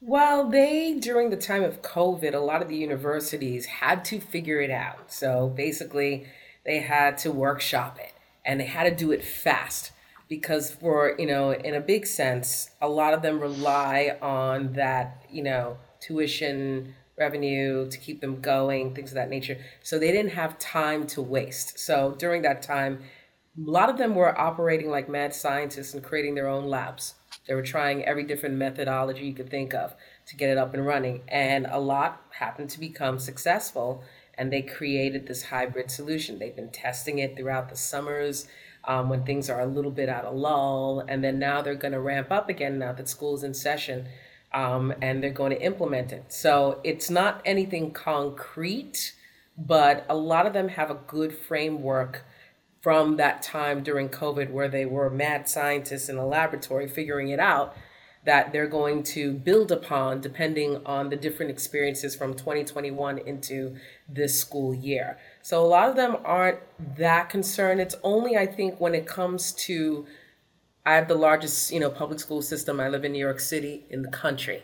Well, 0.00 0.48
they, 0.48 0.94
during 0.94 1.30
the 1.30 1.36
time 1.36 1.64
of 1.64 1.82
COVID, 1.82 2.32
a 2.32 2.38
lot 2.38 2.62
of 2.62 2.68
the 2.68 2.76
universities 2.76 3.66
had 3.66 4.04
to 4.06 4.20
figure 4.20 4.60
it 4.60 4.70
out. 4.70 5.12
So 5.12 5.48
basically, 5.48 6.26
they 6.64 6.78
had 6.78 7.18
to 7.18 7.32
workshop 7.32 7.98
it 7.98 8.12
and 8.44 8.60
they 8.60 8.66
had 8.66 8.84
to 8.84 8.94
do 8.94 9.10
it 9.10 9.24
fast 9.24 9.90
because 10.28 10.70
for 10.70 11.14
you 11.18 11.26
know 11.26 11.52
in 11.52 11.74
a 11.74 11.80
big 11.80 12.06
sense 12.06 12.70
a 12.80 12.88
lot 12.88 13.14
of 13.14 13.22
them 13.22 13.40
rely 13.40 14.16
on 14.20 14.72
that 14.74 15.24
you 15.30 15.42
know 15.42 15.76
tuition 16.00 16.94
revenue 17.18 17.90
to 17.90 17.98
keep 17.98 18.20
them 18.20 18.40
going 18.40 18.94
things 18.94 19.10
of 19.10 19.16
that 19.16 19.28
nature. 19.28 19.58
So 19.82 19.98
they 19.98 20.12
didn't 20.12 20.32
have 20.32 20.58
time 20.58 21.06
to 21.08 21.20
waste. 21.22 21.78
So 21.78 22.14
during 22.18 22.42
that 22.42 22.62
time 22.62 23.00
a 23.56 23.70
lot 23.70 23.90
of 23.90 23.98
them 23.98 24.14
were 24.14 24.38
operating 24.38 24.88
like 24.88 25.08
mad 25.08 25.34
scientists 25.34 25.92
and 25.92 26.02
creating 26.02 26.36
their 26.36 26.46
own 26.46 26.66
labs. 26.66 27.14
They 27.48 27.54
were 27.54 27.62
trying 27.62 28.04
every 28.04 28.22
different 28.22 28.54
methodology 28.54 29.26
you 29.26 29.34
could 29.34 29.50
think 29.50 29.74
of 29.74 29.96
to 30.26 30.36
get 30.36 30.50
it 30.50 30.58
up 30.58 30.74
and 30.74 30.86
running. 30.86 31.22
And 31.26 31.66
a 31.68 31.80
lot 31.80 32.22
happened 32.30 32.70
to 32.70 32.80
become 32.80 33.18
successful 33.18 34.04
and 34.34 34.52
they 34.52 34.62
created 34.62 35.26
this 35.26 35.42
hybrid 35.42 35.90
solution. 35.90 36.38
They've 36.38 36.54
been 36.54 36.70
testing 36.70 37.18
it 37.18 37.36
throughout 37.36 37.68
the 37.68 37.76
summers 37.76 38.46
um, 38.88 39.10
when 39.10 39.22
things 39.22 39.48
are 39.50 39.60
a 39.60 39.66
little 39.66 39.90
bit 39.90 40.08
out 40.08 40.24
of 40.24 40.34
lull. 40.34 41.04
And 41.06 41.22
then 41.22 41.38
now 41.38 41.62
they're 41.62 41.74
going 41.74 41.92
to 41.92 42.00
ramp 42.00 42.32
up 42.32 42.48
again 42.48 42.78
now 42.78 42.92
that 42.94 43.08
school's 43.08 43.44
in 43.44 43.54
session 43.54 44.08
um, 44.52 44.94
and 45.02 45.22
they're 45.22 45.30
going 45.30 45.50
to 45.50 45.62
implement 45.62 46.10
it. 46.10 46.32
So 46.32 46.80
it's 46.82 47.10
not 47.10 47.42
anything 47.44 47.92
concrete, 47.92 49.14
but 49.56 50.06
a 50.08 50.16
lot 50.16 50.46
of 50.46 50.54
them 50.54 50.68
have 50.68 50.90
a 50.90 50.98
good 51.06 51.36
framework 51.36 52.24
from 52.80 53.16
that 53.18 53.42
time 53.42 53.82
during 53.82 54.08
COVID 54.08 54.50
where 54.50 54.68
they 54.68 54.86
were 54.86 55.10
mad 55.10 55.48
scientists 55.48 56.08
in 56.08 56.16
a 56.16 56.26
laboratory 56.26 56.88
figuring 56.88 57.28
it 57.28 57.40
out 57.40 57.76
that 58.24 58.52
they're 58.52 58.66
going 58.66 59.02
to 59.02 59.32
build 59.32 59.70
upon 59.70 60.20
depending 60.20 60.80
on 60.86 61.08
the 61.10 61.16
different 61.16 61.50
experiences 61.50 62.16
from 62.16 62.34
2021 62.34 63.18
into 63.18 63.76
this 64.08 64.38
school 64.38 64.74
year. 64.74 65.18
So 65.48 65.64
a 65.64 65.66
lot 65.66 65.88
of 65.88 65.96
them 65.96 66.18
aren't 66.26 66.58
that 66.98 67.30
concerned. 67.30 67.80
It's 67.80 67.94
only, 68.02 68.36
I 68.36 68.44
think, 68.44 68.82
when 68.82 68.94
it 68.94 69.06
comes 69.06 69.52
to, 69.52 70.04
I 70.84 70.92
have 70.92 71.08
the 71.08 71.14
largest, 71.14 71.72
you 71.72 71.80
know, 71.80 71.88
public 71.88 72.20
school 72.20 72.42
system. 72.42 72.78
I 72.78 72.90
live 72.90 73.02
in 73.02 73.12
New 73.12 73.18
York 73.18 73.40
City 73.40 73.86
in 73.88 74.02
the 74.02 74.10
country. 74.10 74.62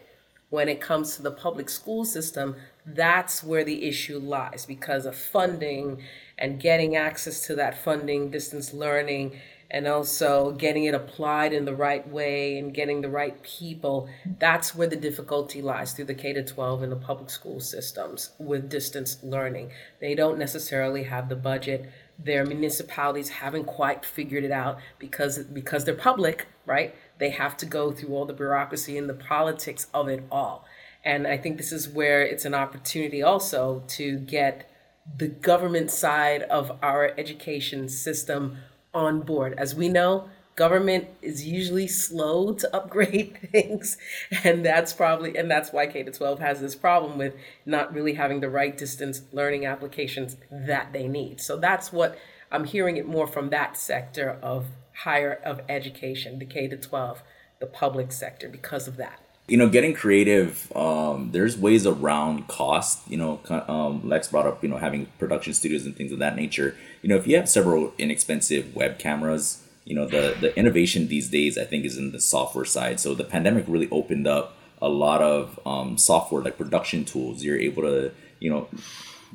When 0.50 0.68
it 0.68 0.82
comes 0.82 1.16
to 1.16 1.22
the 1.22 1.30
public 1.30 1.70
school 1.70 2.04
system, 2.04 2.56
that's 2.84 3.42
where 3.42 3.64
the 3.64 3.88
issue 3.88 4.18
lies 4.18 4.66
because 4.66 5.06
of 5.06 5.16
funding 5.16 6.02
and 6.36 6.60
getting 6.60 6.96
access 6.96 7.46
to 7.46 7.54
that 7.54 7.82
funding, 7.82 8.30
distance 8.30 8.74
learning, 8.74 9.40
and 9.74 9.88
also 9.88 10.52
getting 10.52 10.84
it 10.84 10.94
applied 10.94 11.52
in 11.52 11.64
the 11.64 11.74
right 11.74 12.08
way 12.08 12.56
and 12.58 12.72
getting 12.72 13.00
the 13.00 13.08
right 13.08 13.42
people 13.42 14.08
that's 14.38 14.72
where 14.72 14.86
the 14.86 14.94
difficulty 14.94 15.60
lies 15.60 15.92
through 15.92 16.04
the 16.04 16.14
K 16.14 16.32
to 16.32 16.44
12 16.44 16.84
and 16.84 16.92
the 16.92 16.96
public 16.96 17.28
school 17.28 17.58
systems 17.58 18.30
with 18.38 18.70
distance 18.70 19.18
learning. 19.24 19.72
They 20.00 20.14
don't 20.14 20.38
necessarily 20.38 21.02
have 21.02 21.28
the 21.28 21.34
budget. 21.34 21.90
Their 22.16 22.46
municipalities 22.46 23.28
haven't 23.28 23.64
quite 23.64 24.04
figured 24.04 24.44
it 24.44 24.52
out 24.52 24.78
because 25.00 25.38
because 25.38 25.84
they're 25.84 25.94
public 25.94 26.46
right? 26.66 26.94
They 27.18 27.30
have 27.30 27.56
to 27.58 27.66
go 27.66 27.90
through 27.90 28.14
all 28.14 28.26
the 28.26 28.32
bureaucracy 28.32 28.96
and 28.96 29.08
the 29.08 29.14
politics 29.14 29.88
of 29.92 30.08
it 30.08 30.22
all. 30.30 30.64
And 31.04 31.26
i 31.26 31.36
think 31.36 31.58
this 31.58 31.72
is 31.72 31.88
where 31.88 32.22
it's 32.22 32.44
an 32.44 32.54
opportunity 32.54 33.22
also 33.22 33.82
to 33.88 34.18
get 34.18 34.70
the 35.18 35.28
government 35.28 35.90
side 35.90 36.42
of 36.44 36.78
our 36.80 37.12
education 37.18 37.88
system 37.88 38.56
on 38.94 39.20
board. 39.20 39.54
As 39.58 39.74
we 39.74 39.88
know, 39.88 40.28
government 40.56 41.08
is 41.20 41.46
usually 41.46 41.88
slow 41.88 42.54
to 42.54 42.76
upgrade 42.76 43.36
things 43.52 43.98
and 44.44 44.64
that's 44.64 44.92
probably 44.92 45.36
and 45.36 45.50
that's 45.50 45.72
why 45.72 45.86
K 45.86 46.02
to 46.04 46.12
12 46.12 46.38
has 46.38 46.60
this 46.60 46.76
problem 46.76 47.18
with 47.18 47.34
not 47.66 47.92
really 47.92 48.14
having 48.14 48.40
the 48.40 48.48
right 48.48 48.76
distance 48.76 49.22
learning 49.32 49.66
applications 49.66 50.36
that 50.50 50.92
they 50.92 51.08
need. 51.08 51.40
So 51.40 51.56
that's 51.56 51.92
what 51.92 52.16
I'm 52.52 52.64
hearing 52.64 52.96
it 52.96 53.06
more 53.06 53.26
from 53.26 53.50
that 53.50 53.76
sector 53.76 54.38
of 54.42 54.66
higher 54.98 55.40
of 55.44 55.60
education, 55.68 56.38
the 56.38 56.46
K 56.46 56.68
to 56.68 56.76
12, 56.76 57.22
the 57.58 57.66
public 57.66 58.12
sector 58.12 58.48
because 58.48 58.86
of 58.86 58.96
that 58.96 59.20
you 59.48 59.56
know 59.56 59.68
getting 59.68 59.92
creative 59.92 60.74
um, 60.74 61.30
there's 61.32 61.56
ways 61.56 61.86
around 61.86 62.48
cost 62.48 63.00
you 63.08 63.16
know 63.16 63.40
um, 63.68 64.06
lex 64.08 64.28
brought 64.28 64.46
up 64.46 64.62
you 64.62 64.68
know 64.68 64.78
having 64.78 65.06
production 65.18 65.52
studios 65.52 65.84
and 65.84 65.96
things 65.96 66.12
of 66.12 66.18
that 66.18 66.36
nature 66.36 66.76
you 67.04 67.08
know 67.08 67.16
if 67.16 67.26
you 67.26 67.36
have 67.36 67.48
several 67.48 67.92
inexpensive 67.98 68.74
web 68.74 68.98
cameras 68.98 69.62
you 69.84 69.94
know 69.94 70.06
the 70.06 70.34
the 70.40 70.56
innovation 70.58 71.08
these 71.08 71.28
days 71.28 71.58
i 71.58 71.64
think 71.64 71.84
is 71.84 71.98
in 71.98 72.12
the 72.12 72.20
software 72.20 72.64
side 72.64 72.98
so 72.98 73.14
the 73.14 73.24
pandemic 73.24 73.64
really 73.68 73.90
opened 73.90 74.26
up 74.26 74.56
a 74.82 74.88
lot 74.88 75.22
of 75.22 75.60
um, 75.64 75.96
software 75.96 76.42
like 76.42 76.58
production 76.58 77.04
tools 77.04 77.44
you're 77.44 77.58
able 77.58 77.82
to 77.82 78.10
you 78.40 78.50
know 78.50 78.68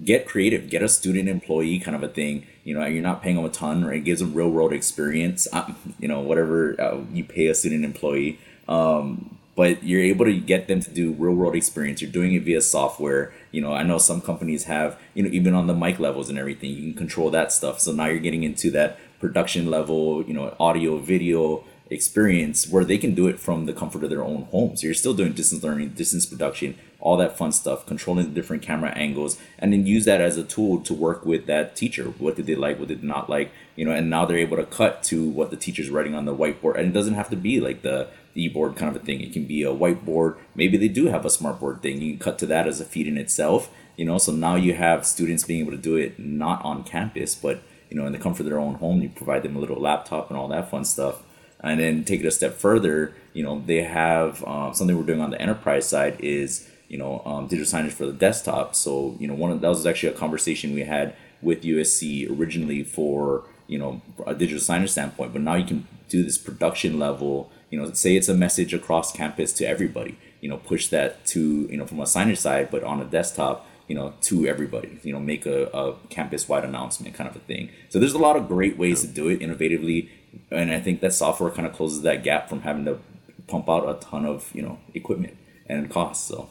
get 0.03 0.27
creative 0.27 0.69
get 0.69 0.81
a 0.81 0.89
student 0.89 1.29
employee 1.29 1.79
kind 1.79 1.95
of 1.95 2.03
a 2.03 2.09
thing 2.09 2.45
you 2.69 2.75
know, 2.75 2.85
you're 2.85 3.01
not 3.01 3.23
paying 3.23 3.35
them 3.35 3.45
a 3.45 3.49
ton, 3.49 3.83
right? 3.83 3.95
it 3.95 4.01
gives 4.01 4.19
them 4.19 4.31
real 4.31 4.51
world 4.51 4.73
experience. 4.73 5.47
Uh, 5.51 5.73
you 5.99 6.07
know, 6.07 6.19
whatever 6.19 6.79
uh, 6.79 6.99
you 7.11 7.23
pay 7.23 7.47
a 7.47 7.55
student 7.55 7.83
employee, 7.83 8.39
um, 8.67 9.38
but 9.59 9.83
you're 9.83 9.99
able 9.99 10.23
to 10.23 10.39
get 10.39 10.69
them 10.69 10.79
to 10.79 10.89
do 10.89 11.11
real 11.11 11.33
world 11.33 11.53
experience. 11.53 12.01
You're 12.01 12.09
doing 12.09 12.33
it 12.33 12.43
via 12.43 12.61
software. 12.61 13.33
You 13.51 13.59
know, 13.59 13.73
I 13.73 13.83
know 13.83 13.97
some 13.97 14.21
companies 14.21 14.63
have, 14.63 14.97
you 15.13 15.21
know, 15.21 15.29
even 15.31 15.53
on 15.53 15.67
the 15.67 15.73
mic 15.73 15.99
levels 15.99 16.29
and 16.29 16.39
everything, 16.39 16.69
you 16.69 16.81
can 16.81 16.93
control 16.93 17.29
that 17.31 17.51
stuff. 17.51 17.81
So 17.81 17.91
now 17.91 18.05
you're 18.05 18.19
getting 18.19 18.43
into 18.43 18.71
that 18.71 18.97
production 19.19 19.69
level, 19.69 20.23
you 20.23 20.33
know, 20.33 20.55
audio, 20.61 20.97
video 20.97 21.65
experience 21.89 22.69
where 22.69 22.85
they 22.85 22.97
can 22.97 23.13
do 23.13 23.27
it 23.27 23.37
from 23.37 23.65
the 23.65 23.73
comfort 23.73 24.01
of 24.05 24.09
their 24.09 24.23
own 24.23 24.43
homes. 24.43 24.79
So 24.79 24.87
you're 24.87 24.93
still 24.93 25.13
doing 25.13 25.33
distance 25.33 25.61
learning, 25.61 25.89
distance 25.89 26.25
production, 26.25 26.77
all 27.01 27.17
that 27.17 27.37
fun 27.37 27.51
stuff, 27.51 27.85
controlling 27.85 28.27
the 28.27 28.31
different 28.31 28.61
camera 28.61 28.91
angles, 28.91 29.37
and 29.57 29.73
then 29.73 29.85
use 29.85 30.05
that 30.05 30.21
as 30.21 30.37
a 30.37 30.43
tool 30.43 30.79
to 30.81 30.93
work 30.93 31.25
with 31.25 31.47
that 31.47 31.75
teacher. 31.75 32.05
What 32.17 32.37
did 32.37 32.45
they 32.45 32.55
like? 32.55 32.79
What 32.79 32.87
did 32.87 33.01
they 33.01 33.07
not 33.07 33.29
like? 33.29 33.51
You 33.75 33.83
know, 33.83 33.91
and 33.91 34.09
now 34.09 34.25
they're 34.25 34.37
able 34.37 34.57
to 34.57 34.65
cut 34.65 35.03
to 35.03 35.27
what 35.27 35.49
the 35.49 35.57
teacher's 35.57 35.89
writing 35.89 36.15
on 36.15 36.23
the 36.23 36.35
whiteboard, 36.35 36.77
and 36.77 36.87
it 36.87 36.93
doesn't 36.93 37.15
have 37.15 37.29
to 37.31 37.35
be 37.35 37.59
like 37.59 37.81
the 37.81 38.07
e-board 38.35 38.75
kind 38.75 38.95
of 38.95 39.01
a 39.01 39.05
thing. 39.05 39.21
It 39.21 39.33
can 39.33 39.45
be 39.45 39.63
a 39.63 39.73
whiteboard. 39.73 40.37
Maybe 40.55 40.77
they 40.77 40.87
do 40.87 41.07
have 41.07 41.25
a 41.25 41.29
smartboard 41.29 41.81
thing. 41.81 42.01
You 42.01 42.13
can 42.13 42.19
cut 42.19 42.39
to 42.39 42.45
that 42.47 42.67
as 42.67 42.79
a 42.79 42.85
feed 42.85 43.07
in 43.07 43.17
itself. 43.17 43.69
You 43.95 44.05
know, 44.05 44.17
so 44.17 44.31
now 44.31 44.55
you 44.55 44.73
have 44.75 45.05
students 45.05 45.43
being 45.43 45.61
able 45.61 45.71
to 45.71 45.77
do 45.77 45.97
it 45.97 46.17
not 46.17 46.63
on 46.63 46.83
campus, 46.83 47.35
but 47.35 47.61
you 47.89 47.97
know, 47.97 48.05
in 48.05 48.13
the 48.13 48.19
comfort 48.19 48.41
of 48.41 48.49
their 48.49 48.59
own 48.59 48.75
home. 48.75 49.01
You 49.01 49.09
provide 49.09 49.43
them 49.43 49.55
a 49.55 49.59
little 49.59 49.79
laptop 49.79 50.29
and 50.29 50.37
all 50.37 50.47
that 50.49 50.69
fun 50.69 50.85
stuff 50.85 51.23
and 51.61 51.79
then 51.79 52.03
take 52.03 52.21
it 52.21 52.25
a 52.25 52.31
step 52.31 52.55
further 52.55 53.13
you 53.33 53.43
know 53.43 53.61
they 53.65 53.83
have 53.83 54.43
um, 54.45 54.73
something 54.73 54.97
we're 54.97 55.03
doing 55.03 55.21
on 55.21 55.31
the 55.31 55.41
enterprise 55.41 55.87
side 55.87 56.15
is 56.19 56.69
you 56.87 56.97
know 56.97 57.21
um, 57.25 57.47
digital 57.47 57.79
signage 57.79 57.91
for 57.91 58.05
the 58.05 58.13
desktop 58.13 58.75
so 58.75 59.15
you 59.19 59.27
know 59.27 59.33
one 59.33 59.51
of 59.51 59.61
that 59.61 59.67
was 59.67 59.85
actually 59.85 60.09
a 60.09 60.17
conversation 60.17 60.73
we 60.73 60.81
had 60.81 61.13
with 61.41 61.63
usc 61.63 62.39
originally 62.39 62.83
for 62.83 63.43
you 63.67 63.77
know 63.77 64.01
a 64.25 64.33
digital 64.33 64.61
signage 64.61 64.89
standpoint 64.89 65.33
but 65.33 65.41
now 65.41 65.55
you 65.55 65.65
can 65.65 65.87
do 66.07 66.23
this 66.23 66.37
production 66.37 66.97
level 66.97 67.51
you 67.69 67.79
know 67.79 67.91
say 67.93 68.15
it's 68.15 68.29
a 68.29 68.33
message 68.33 68.73
across 68.73 69.11
campus 69.11 69.53
to 69.53 69.65
everybody 69.65 70.17
you 70.41 70.49
know 70.49 70.57
push 70.57 70.87
that 70.87 71.25
to 71.25 71.67
you 71.69 71.77
know 71.77 71.85
from 71.85 71.99
a 71.99 72.03
signage 72.03 72.37
side 72.37 72.69
but 72.71 72.83
on 72.83 73.01
a 73.01 73.05
desktop 73.05 73.65
you 73.87 73.95
know 73.95 74.13
to 74.21 74.47
everybody 74.47 74.99
you 75.03 75.13
know 75.13 75.19
make 75.19 75.45
a, 75.45 75.65
a 75.67 75.95
campus 76.09 76.47
wide 76.47 76.63
announcement 76.63 77.13
kind 77.13 77.29
of 77.29 77.35
a 77.35 77.39
thing 77.39 77.69
so 77.89 77.99
there's 77.99 78.13
a 78.13 78.19
lot 78.19 78.35
of 78.35 78.47
great 78.47 78.77
ways 78.77 79.01
to 79.01 79.07
do 79.07 79.27
it 79.27 79.39
innovatively 79.39 80.09
and 80.51 80.71
I 80.71 80.79
think 80.79 81.01
that 81.01 81.13
software 81.13 81.51
kind 81.51 81.67
of 81.67 81.73
closes 81.73 82.01
that 82.03 82.23
gap 82.23 82.49
from 82.49 82.61
having 82.61 82.85
to 82.85 82.99
pump 83.47 83.69
out 83.69 83.87
a 83.89 83.99
ton 83.99 84.25
of 84.25 84.51
you 84.53 84.61
know 84.61 84.79
equipment 84.93 85.37
and 85.67 85.89
costs. 85.89 86.27
So. 86.27 86.49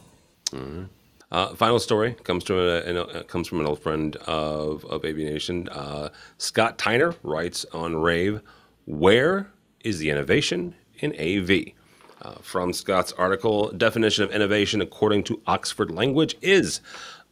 Mm-hmm. 0.51 0.85
Uh, 1.31 1.53
final 1.53 1.77
story 1.77 2.15
comes 2.23 2.43
to 2.45 2.59
a, 2.59 3.19
a, 3.19 3.23
comes 3.25 3.47
from 3.47 3.59
an 3.59 3.67
old 3.67 3.79
friend 3.79 4.15
of 4.27 4.83
of 4.85 5.05
AV 5.05 5.17
Nation. 5.17 5.69
Uh, 5.69 6.09
Scott 6.37 6.77
Tiner 6.77 7.13
writes 7.21 7.65
on 7.71 7.95
Rave, 7.95 8.41
"Where 8.85 9.51
is 9.83 9.99
the 9.99 10.09
innovation 10.09 10.75
in 11.01 11.13
AV?" 11.19 11.73
Uh, 12.21 12.33
from 12.41 12.73
Scott's 12.73 13.13
article, 13.13 13.71
definition 13.71 14.23
of 14.25 14.31
innovation 14.31 14.81
according 14.81 15.23
to 15.23 15.41
Oxford 15.47 15.89
Language 15.89 16.35
is 16.41 16.81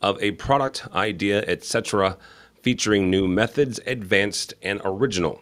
of 0.02 0.22
a 0.22 0.32
product, 0.32 0.88
idea, 0.94 1.44
etc., 1.46 2.18
featuring 2.62 3.10
new 3.10 3.28
methods, 3.28 3.80
advanced 3.86 4.54
and 4.62 4.80
original 4.86 5.42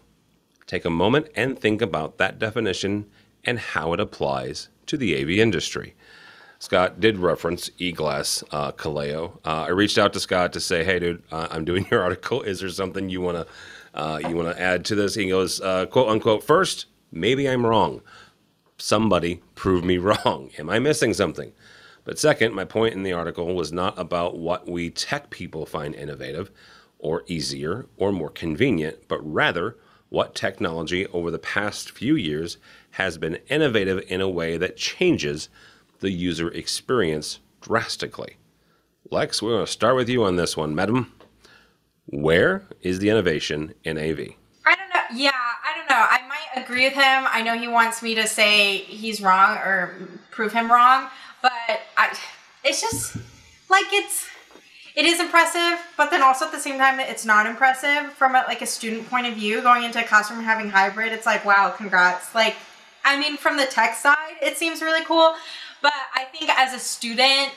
Take 0.67 0.85
a 0.85 0.89
moment 0.89 1.27
and 1.35 1.59
think 1.59 1.81
about 1.81 2.17
that 2.17 2.39
definition 2.39 3.05
and 3.43 3.59
how 3.59 3.93
it 3.93 3.99
applies 3.99 4.69
to 4.88 4.97
the 4.97 5.15
AV 5.21 5.29
industry. 5.31 5.93
Scott 6.57 6.99
did 6.99 7.17
reference 7.17 7.69
eGlass 7.79 8.43
uh, 8.51 8.71
Kaleo. 8.71 9.38
Uh, 9.45 9.65
I 9.67 9.69
reached 9.69 9.99
out 9.99 10.13
to 10.13 10.19
Scott 10.19 10.53
to 10.53 10.59
say, 10.59 10.83
"Hey, 10.83 10.99
dude, 10.99 11.21
uh, 11.31 11.47
I'm 11.51 11.65
doing 11.65 11.85
your 11.91 12.01
article. 12.01 12.41
Is 12.41 12.61
there 12.61 12.69
something 12.69 13.09
you 13.09 13.21
want 13.21 13.38
to 13.38 13.99
uh, 13.99 14.19
you 14.27 14.35
want 14.35 14.55
to 14.55 14.59
add 14.59 14.85
to 14.85 14.95
this?" 14.95 15.13
He 15.13 15.29
goes, 15.29 15.61
uh, 15.61 15.85
"quote 15.85 16.09
unquote." 16.09 16.43
First, 16.43 16.88
maybe 17.11 17.47
I'm 17.49 17.65
wrong. 17.65 18.01
Somebody 18.77 19.41
prove 19.55 19.83
me 19.83 19.97
wrong. 19.99 20.49
Am 20.57 20.69
I 20.69 20.79
missing 20.79 21.13
something? 21.13 21.51
But 22.03 22.19
second, 22.19 22.53
my 22.53 22.65
point 22.65 22.93
in 22.93 23.03
the 23.03 23.13
article 23.13 23.55
was 23.55 23.71
not 23.71 23.97
about 23.97 24.37
what 24.37 24.67
we 24.67 24.91
tech 24.91 25.31
people 25.31 25.65
find 25.65 25.95
innovative, 25.95 26.51
or 26.99 27.23
easier, 27.27 27.87
or 27.97 28.11
more 28.11 28.29
convenient, 28.29 29.07
but 29.07 29.19
rather 29.21 29.77
what 30.09 30.35
technology 30.35 31.07
over 31.07 31.31
the 31.31 31.39
past 31.39 31.91
few 31.91 32.15
years 32.15 32.57
has 32.91 33.17
been 33.17 33.39
innovative 33.49 34.03
in 34.07 34.21
a 34.21 34.29
way 34.29 34.55
that 34.57 34.77
changes 34.77 35.49
the 35.99 36.11
user 36.11 36.49
experience 36.49 37.39
drastically. 37.61 38.37
Lex, 39.11 39.41
we're 39.41 39.51
going 39.51 39.65
to 39.65 39.71
start 39.71 39.95
with 39.95 40.09
you 40.09 40.23
on 40.23 40.35
this 40.35 40.55
one, 40.55 40.75
madam. 40.75 41.11
Where 42.05 42.67
is 42.81 42.99
the 42.99 43.09
innovation 43.09 43.73
in 43.83 43.97
AV? 43.97 44.19
I 44.65 44.75
don't 44.75 44.89
know. 44.89 45.01
Yeah, 45.13 45.31
I 45.33 45.75
don't 45.88 45.98
know. 45.98 46.06
I 46.10 46.21
might 46.28 46.63
agree 46.63 46.86
with 46.86 46.93
him. 46.93 47.26
I 47.28 47.41
know 47.43 47.58
he 47.58 47.67
wants 47.67 48.02
me 48.02 48.15
to 48.15 48.28
say 48.28 48.78
he's 48.78 49.21
wrong 49.21 49.58
or 49.58 49.95
prove 50.32 50.54
him 50.54 50.71
wrong, 50.71 51.10
but 51.41 51.52
I, 51.98 52.17
it's 52.63 52.82
just 52.82 53.17
like 53.69 53.86
it's 53.91 54.28
it 54.95 55.06
is 55.06 55.19
impressive, 55.19 55.78
but 55.98 56.10
then 56.10 56.21
also 56.21 56.45
at 56.45 56.54
the 56.54 56.60
same 56.60 56.78
time, 56.78 57.02
it's 57.02 57.26
not 57.26 57.45
impressive 57.45 58.13
from 58.13 58.34
a, 58.34 58.45
like 58.48 58.62
a 58.62 58.65
student 58.65 59.10
point 59.10 59.28
of 59.28 59.34
view. 59.34 59.62
Going 59.62 59.84
into 59.84 60.00
a 60.00 60.08
classroom 60.08 60.41
having 60.41 60.69
hybrid, 60.69 61.12
it's 61.12 61.26
like, 61.26 61.43
wow, 61.43 61.74
congrats. 61.76 62.34
Like, 62.34 62.56
I 63.04 63.19
mean, 63.19 63.36
from 63.36 63.58
the 63.58 63.65
tech 63.65 63.95
side, 63.95 64.38
it 64.41 64.58
seems 64.58 64.82
really 64.82 65.04
cool, 65.04 65.36
but 65.82 65.93
I 66.13 66.24
think 66.24 66.50
as 66.50 66.74
a 66.74 66.80
student, 66.80 67.19
I, 67.19 67.52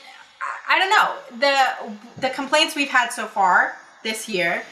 I 0.67 0.79
don't 0.79 0.89
know 0.89 1.37
the 1.39 2.21
the 2.21 2.29
complaints 2.33 2.75
we've 2.75 2.89
had 2.89 3.09
so 3.09 3.25
far 3.25 3.77
this 4.03 4.27
year. 4.27 4.63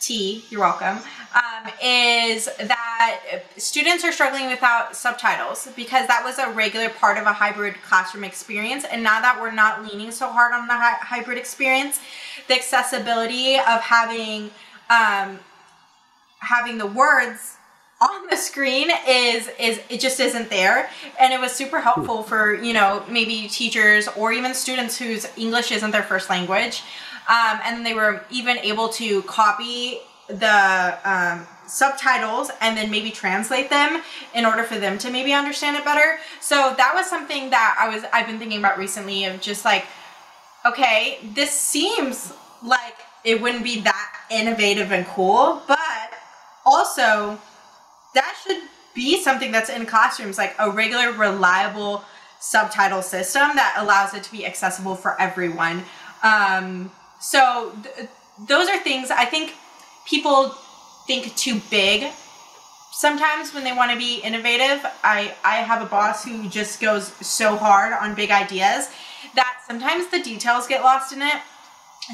T, 0.00 0.44
you're 0.50 0.60
welcome 0.60 0.98
um, 1.34 1.70
is 1.82 2.46
that 2.58 3.42
students 3.56 4.04
are 4.04 4.12
struggling 4.12 4.48
without 4.48 4.96
subtitles 4.96 5.68
because 5.76 6.06
that 6.08 6.22
was 6.24 6.38
a 6.38 6.50
regular 6.50 6.88
part 6.88 7.18
of 7.18 7.26
a 7.26 7.32
hybrid 7.32 7.74
classroom 7.82 8.24
experience. 8.24 8.84
And 8.84 9.02
now 9.02 9.20
that 9.20 9.38
we're 9.40 9.52
not 9.52 9.84
leaning 9.84 10.10
so 10.10 10.28
hard 10.28 10.52
on 10.52 10.66
the 10.66 10.74
hi- 10.74 10.98
hybrid 11.00 11.38
experience, 11.38 12.00
the 12.48 12.54
accessibility 12.54 13.56
of 13.56 13.80
having 13.80 14.50
um, 14.88 15.38
having 16.40 16.78
the 16.78 16.86
words 16.86 17.56
on 18.00 18.26
the 18.28 18.36
screen 18.36 18.88
is 19.06 19.48
is 19.58 19.78
it 19.90 20.00
just 20.00 20.18
isn't 20.20 20.48
there 20.48 20.88
and 21.20 21.34
it 21.34 21.40
was 21.40 21.52
super 21.52 21.80
helpful 21.80 22.22
for 22.22 22.54
you 22.54 22.72
know 22.72 23.04
maybe 23.10 23.46
teachers 23.46 24.08
or 24.16 24.32
even 24.32 24.54
students 24.54 24.96
whose 24.96 25.28
english 25.36 25.70
isn't 25.70 25.90
their 25.90 26.02
first 26.02 26.30
language 26.30 26.82
um, 27.30 27.60
and 27.64 27.86
they 27.86 27.94
were 27.94 28.24
even 28.30 28.58
able 28.58 28.88
to 28.88 29.22
copy 29.22 30.00
the 30.28 30.98
um, 31.04 31.46
subtitles 31.66 32.50
and 32.60 32.76
then 32.76 32.90
maybe 32.90 33.10
translate 33.10 33.70
them 33.70 34.02
in 34.34 34.44
order 34.44 34.64
for 34.64 34.78
them 34.78 34.98
to 34.98 35.10
maybe 35.10 35.32
understand 35.32 35.76
it 35.76 35.84
better. 35.84 36.18
So 36.40 36.74
that 36.76 36.92
was 36.94 37.06
something 37.06 37.50
that 37.50 37.76
I 37.78 37.88
was 37.88 38.04
I've 38.12 38.26
been 38.26 38.38
thinking 38.38 38.58
about 38.58 38.78
recently 38.78 39.24
of 39.24 39.40
just 39.40 39.64
like 39.64 39.86
okay, 40.66 41.18
this 41.34 41.52
seems 41.52 42.34
like 42.62 42.96
it 43.24 43.40
wouldn't 43.40 43.64
be 43.64 43.80
that 43.80 44.20
innovative 44.30 44.92
and 44.92 45.06
cool, 45.06 45.62
but 45.66 46.10
also 46.66 47.38
that 48.14 48.36
should 48.44 48.62
be 48.94 49.22
something 49.22 49.52
that's 49.52 49.70
in 49.70 49.86
classrooms 49.86 50.36
like 50.36 50.54
a 50.58 50.70
regular 50.70 51.12
reliable 51.12 52.04
subtitle 52.40 53.02
system 53.02 53.42
that 53.54 53.76
allows 53.78 54.14
it 54.14 54.24
to 54.24 54.32
be 54.32 54.44
accessible 54.44 54.96
for 54.96 55.18
everyone. 55.20 55.84
Um, 56.22 56.90
so 57.20 57.72
th- 57.82 58.08
those 58.48 58.68
are 58.68 58.78
things 58.78 59.10
I 59.10 59.24
think 59.24 59.54
people 60.06 60.54
think 61.06 61.34
too 61.36 61.60
big 61.70 62.10
sometimes 62.92 63.54
when 63.54 63.64
they 63.64 63.72
want 63.72 63.90
to 63.90 63.96
be 63.96 64.20
innovative. 64.20 64.84
I 65.02 65.34
i 65.44 65.56
have 65.56 65.82
a 65.82 65.86
boss 65.86 66.24
who 66.24 66.48
just 66.48 66.80
goes 66.80 67.12
so 67.26 67.56
hard 67.56 67.92
on 67.92 68.14
big 68.14 68.30
ideas 68.30 68.90
that 69.34 69.62
sometimes 69.66 70.08
the 70.08 70.22
details 70.22 70.66
get 70.66 70.82
lost 70.82 71.12
in 71.12 71.22
it. 71.22 71.40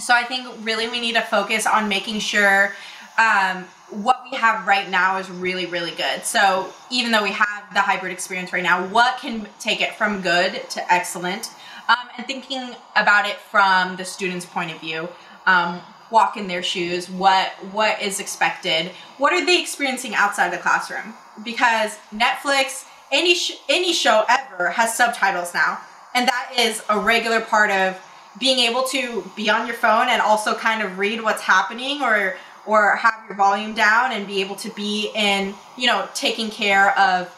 So 0.01 0.14
i 0.14 0.25
think 0.25 0.47
really 0.62 0.88
we 0.88 1.01
need 1.01 1.14
to 1.14 1.23
focus 1.23 1.66
on 1.66 1.88
making 1.88 2.21
sure 2.21 2.73
um, 3.19 3.64
what 3.88 4.23
we 4.31 4.37
have 4.37 4.66
right 4.66 4.88
now 4.90 5.16
is 5.19 5.31
really 5.31 5.66
really 5.66 5.92
good. 5.92 6.25
So 6.25 6.73
even 6.90 7.12
though 7.12 7.23
we 7.23 7.33
have 7.33 7.62
the 7.73 7.81
hybrid 7.81 8.12
experience 8.12 8.53
right 8.53 8.62
now 8.62 8.87
what 8.88 9.19
can 9.19 9.49
take 9.59 9.81
it 9.81 9.95
from 9.95 10.21
good 10.21 10.69
to 10.71 10.92
excellent 10.92 11.51
um, 11.88 12.09
and 12.16 12.27
thinking 12.27 12.75
about 12.94 13.27
it 13.27 13.37
from 13.37 13.96
the 13.96 14.05
student's 14.05 14.46
point 14.46 14.72
of 14.72 14.81
view 14.81 15.09
um, 15.46 15.81
walk 16.11 16.37
in 16.37 16.46
their 16.46 16.62
shoes 16.62 17.11
what 17.11 17.51
what 17.72 18.01
is 18.01 18.20
expected. 18.20 18.92
What 19.18 19.33
are 19.33 19.44
they 19.44 19.61
experiencing 19.61 20.14
outside 20.14 20.53
the 20.53 20.59
classroom? 20.59 21.14
Because 21.44 21.99
netflix 22.14 22.85
any 23.12 23.35
sh- 23.35 23.59
any 23.68 23.92
show 23.92 24.25
ever 24.29 24.70
has 24.70 24.96
subtitles 24.96 25.55
now. 25.55 25.79
And 26.14 26.29
that 26.29 26.53
is 26.59 26.83
a 26.88 26.99
regular 26.99 27.40
part 27.40 27.70
of 27.70 28.01
being 28.38 28.59
able 28.59 28.83
to 28.85 29.31
be 29.37 29.49
on 29.51 29.66
your 29.66 29.77
phone 29.77 30.09
and 30.09 30.20
also 30.20 30.55
kind 30.55 30.83
of 30.83 30.99
read 30.99 31.22
what's 31.22 31.42
happening 31.42 32.03
or 32.03 32.37
or 32.66 32.96
have 32.96 33.25
your 33.29 33.37
volume 33.37 33.75
down 33.75 34.12
and 34.12 34.27
be 34.27 34.40
able 34.40 34.57
to 34.57 34.70
be 34.70 35.11
in 35.14 35.55
you 35.77 35.87
know 35.87 36.09
taking 36.14 36.51
care 36.51 36.99
of 36.99 37.33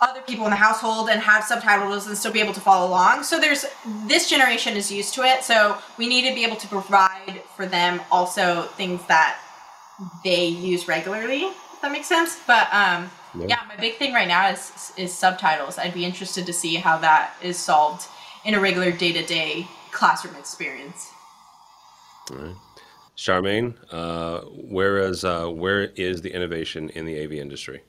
other 0.00 0.20
people 0.22 0.44
in 0.44 0.50
the 0.50 0.56
household 0.56 1.08
and 1.10 1.20
have 1.20 1.42
subtitles 1.42 2.06
and 2.06 2.16
still 2.16 2.32
be 2.32 2.40
able 2.40 2.52
to 2.52 2.60
follow 2.60 2.88
along. 2.88 3.24
So 3.24 3.40
there's 3.40 3.64
this 4.06 4.30
generation 4.30 4.76
is 4.76 4.92
used 4.92 5.14
to 5.14 5.22
it. 5.22 5.42
So 5.42 5.78
we 5.96 6.08
need 6.08 6.28
to 6.28 6.34
be 6.34 6.44
able 6.44 6.56
to 6.56 6.68
provide 6.68 7.42
for 7.56 7.66
them 7.66 8.00
also 8.10 8.62
things 8.62 9.04
that 9.08 9.40
they 10.22 10.46
use 10.46 10.86
regularly. 10.86 11.44
If 11.44 11.82
that 11.82 11.92
makes 11.92 12.06
sense. 12.06 12.38
But 12.46 12.72
um, 12.72 13.10
yeah, 13.34 13.60
my 13.68 13.76
big 13.76 13.96
thing 13.96 14.12
right 14.12 14.28
now 14.28 14.48
is 14.48 14.92
is 14.96 15.12
subtitles. 15.12 15.78
I'd 15.78 15.94
be 15.94 16.04
interested 16.04 16.46
to 16.46 16.52
see 16.52 16.76
how 16.76 16.98
that 16.98 17.34
is 17.42 17.58
solved 17.58 18.06
in 18.44 18.54
a 18.54 18.60
regular 18.60 18.92
day 18.92 19.12
to 19.12 19.24
day 19.24 19.66
classroom 19.90 20.36
experience. 20.36 21.10
Charmaine, 23.16 23.74
uh, 23.90 24.42
where 24.42 24.98
is 24.98 25.24
uh, 25.24 25.48
where 25.48 25.82
is 25.82 26.22
the 26.22 26.32
innovation 26.32 26.88
in 26.90 27.04
the 27.04 27.20
AV 27.22 27.32
industry? 27.32 27.82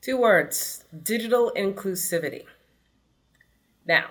Two 0.00 0.16
words 0.16 0.84
digital 1.02 1.52
inclusivity. 1.56 2.44
Now, 3.86 4.06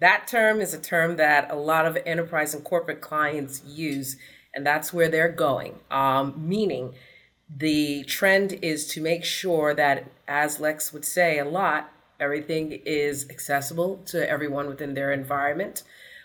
that 0.00 0.26
term 0.26 0.60
is 0.60 0.74
a 0.74 0.78
term 0.78 1.16
that 1.16 1.50
a 1.50 1.54
lot 1.54 1.86
of 1.86 1.96
enterprise 2.04 2.54
and 2.54 2.64
corporate 2.64 3.00
clients 3.00 3.62
use, 3.66 4.16
and 4.54 4.66
that's 4.66 4.92
where 4.92 5.08
they're 5.08 5.32
going. 5.32 5.78
Um, 5.90 6.34
meaning, 6.36 6.94
the 7.54 8.04
trend 8.04 8.58
is 8.62 8.86
to 8.88 9.02
make 9.02 9.24
sure 9.24 9.74
that, 9.74 10.10
as 10.28 10.60
Lex 10.60 10.92
would 10.92 11.04
say 11.04 11.38
a 11.38 11.44
lot, 11.44 11.92
everything 12.18 12.72
is 12.84 13.28
accessible 13.30 13.98
to 14.06 14.28
everyone 14.28 14.68
within 14.68 14.94
their 14.94 15.12
environment. 15.12 15.82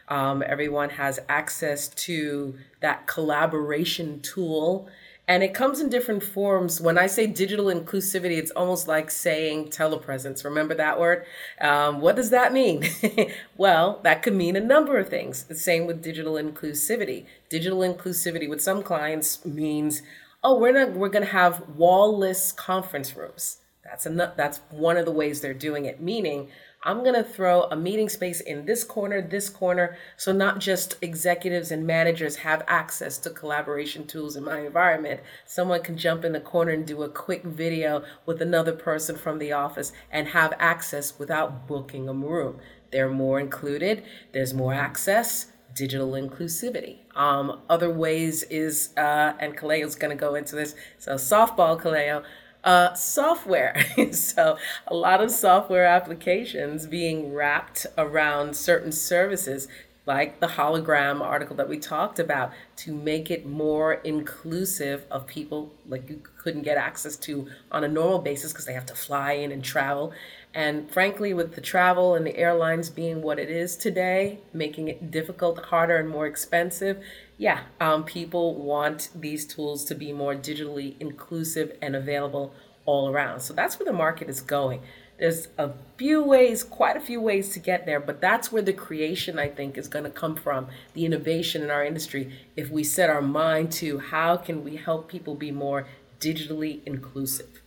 Um, 0.08 0.44
everyone 0.46 0.92
has 0.92 1.20
access 1.28 1.88
to 1.88 2.56
that 2.82 3.08
collaboration 3.08 4.22
tool. 4.22 4.88
And 5.28 5.42
it 5.42 5.56
comes 5.56 5.80
in 5.80 5.90
different 5.90 6.24
forms. 6.24 6.80
When 6.80 7.00
I 7.00 7.08
say 7.08 7.26
digital 7.26 7.66
inclusivity, 7.66 8.38
it's 8.38 8.52
almost 8.52 8.88
like 8.88 9.10
saying 9.10 9.70
telepresence. 9.70 10.46
Remember 10.46 10.76
that 10.76 11.00
word? 11.00 11.26
Um, 11.60 12.00
what 12.00 12.16
does 12.16 12.30
that 12.30 12.54
mean? 12.54 12.84
well, 13.58 14.00
that 14.04 14.22
could 14.22 14.36
mean 14.36 14.56
a 14.56 14.62
number 14.62 15.00
of 15.00 15.10
things. 15.10 15.44
The 15.46 15.56
same 15.56 15.88
with 15.88 16.04
digital 16.04 16.34
inclusivity. 16.34 17.26
Digital 17.50 17.80
inclusivity 17.80 18.48
with 18.48 18.62
some 18.62 18.84
clients 18.84 19.44
means, 19.44 20.04
oh, 20.44 20.60
we're 20.60 20.74
not, 20.74 20.96
we're 20.96 21.10
going 21.10 21.26
to 21.26 21.32
have 21.32 21.70
wall-less 21.70 22.52
conference 22.52 23.16
rooms. 23.16 23.58
That's 23.84 24.06
enough. 24.06 24.36
That's 24.36 24.60
one 24.70 24.98
of 24.98 25.06
the 25.06 25.12
ways 25.12 25.42
they're 25.42 25.54
doing 25.54 25.86
it. 25.86 26.02
Meaning, 26.02 26.50
I'm 26.86 27.02
going 27.02 27.16
to 27.16 27.24
throw 27.24 27.64
a 27.64 27.76
meeting 27.76 28.10
space 28.10 28.42
in 28.42 28.66
this 28.66 28.84
corner, 28.84 29.20
this 29.20 29.50
corner, 29.50 29.98
so 30.18 30.32
not 30.32 30.60
just 30.60 30.98
executives 31.02 31.72
and 31.72 31.88
managers 31.88 32.36
have 32.38 32.64
access 32.68 33.18
to 33.20 33.32
collaboration 33.32 34.06
tools 34.06 34.36
in 34.36 34.44
my 34.44 34.60
environment. 34.60 35.22
Someone 35.48 35.82
can 35.82 35.98
jump 35.98 36.24
in 36.24 36.34
the 36.34 36.40
corner 36.40 36.74
and 36.74 36.86
do 36.86 37.02
a 37.02 37.10
quick 37.10 37.44
video 37.44 38.04
with 38.28 38.40
another 38.40 38.72
person 38.72 39.16
from 39.16 39.40
the 39.40 39.52
office 39.52 39.92
and 40.12 40.28
have 40.28 40.54
access 40.60 41.18
without 41.18 41.68
booking 41.68 42.08
a 42.08 42.14
room. 42.14 42.60
They're 42.92 43.10
more 43.10 43.40
included, 43.40 44.04
there's 44.32 44.54
more 44.54 44.76
access, 44.76 45.48
digital 45.74 46.12
inclusivity. 46.12 47.00
Um, 47.16 47.62
other 47.68 47.90
ways 47.90 48.44
is, 48.44 48.90
uh, 48.96 49.34
and 49.40 49.58
Kaleo's 49.58 49.96
going 49.96 50.16
to 50.16 50.20
go 50.20 50.36
into 50.36 50.56
this, 50.56 50.76
so 51.00 51.16
softball, 51.16 51.82
Kaleo 51.82 52.24
uh, 52.66 52.94
software. 52.96 53.86
so, 54.12 54.58
a 54.88 54.96
lot 54.96 55.22
of 55.22 55.32
software 55.32 55.86
applications 55.86 56.88
being 56.88 57.34
wrapped 57.34 57.86
around 57.98 58.58
certain 58.58 58.92
services, 58.92 59.68
like 60.08 60.40
the 60.40 60.48
hologram 60.48 61.22
article 61.22 61.56
that 61.56 61.70
we 61.70 61.78
talked 61.78 62.20
about, 62.20 62.52
to 62.78 62.94
make 62.94 63.32
it 63.32 63.46
more 63.46 63.94
inclusive 63.94 65.06
of 65.10 65.28
people 65.28 65.72
like 65.88 66.10
you 66.10 66.22
couldn't 66.38 66.64
get 66.64 66.78
access 66.78 67.16
to 67.16 67.48
on 67.72 67.84
a 67.84 67.88
normal 67.88 68.20
basis 68.20 68.52
because 68.52 68.66
they 68.66 68.74
have 68.74 68.86
to 68.88 68.96
fly 68.96 69.34
in 69.34 69.52
and 69.52 69.64
travel. 69.64 70.12
And 70.54 70.90
frankly, 70.90 71.34
with 71.34 71.54
the 71.54 71.62
travel 71.62 72.16
and 72.16 72.26
the 72.26 72.38
airlines 72.38 72.90
being 72.90 73.22
what 73.22 73.40
it 73.40 73.50
is 73.50 73.76
today, 73.76 74.40
making 74.54 74.88
it 74.88 75.12
difficult, 75.12 75.66
harder, 75.66 75.98
and 75.98 76.10
more 76.10 76.26
expensive, 76.26 77.04
yeah, 77.38 77.62
um, 77.80 78.04
people 78.04 78.56
want 78.56 79.10
these 79.14 79.46
tools 79.46 79.84
to 79.86 79.96
be 79.96 80.14
more 80.14 80.36
digitally 80.36 80.96
inclusive 81.00 81.78
and 81.82 81.96
available 81.96 82.54
all 82.86 83.10
around. 83.10 83.42
So 83.42 83.54
that's 83.54 83.80
where 83.80 83.86
the 83.86 83.94
market 83.94 84.30
is 84.30 84.42
going. 84.42 84.82
There's 85.18 85.48
a 85.58 85.72
few 85.98 86.22
ways, 86.24 86.64
quite 86.64 86.98
a 86.98 87.00
few 87.00 87.22
ways 87.22 87.50
to 87.54 87.60
get 87.60 87.86
there, 87.86 88.00
but 88.00 88.20
that's 88.20 88.52
where 88.52 88.62
the 88.62 88.74
creation, 88.74 89.40
I 89.40 89.48
think, 89.48 89.78
is 89.78 89.88
going 89.88 90.04
to 90.04 90.12
come 90.12 90.36
from, 90.36 90.68
the 90.94 91.06
innovation 91.06 91.62
in 91.62 91.70
our 91.70 91.86
industry, 91.86 92.34
if 92.56 92.70
we 92.70 92.84
set 92.84 93.10
our 93.10 93.22
mind 93.22 93.72
to 93.74 94.00
how 94.00 94.36
can 94.36 94.64
we 94.64 94.76
help 94.76 95.08
people 95.08 95.36
be 95.36 95.52
more 95.52 95.88
digitally 96.20 96.82
inclusive. 96.86 97.62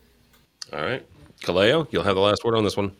All 0.72 0.82
right. 0.82 1.06
Kaleo, 1.42 1.86
you'll 1.90 2.02
have 2.02 2.16
the 2.16 2.20
last 2.20 2.44
word 2.44 2.54
on 2.54 2.64
this 2.64 2.76
one. 2.76 2.92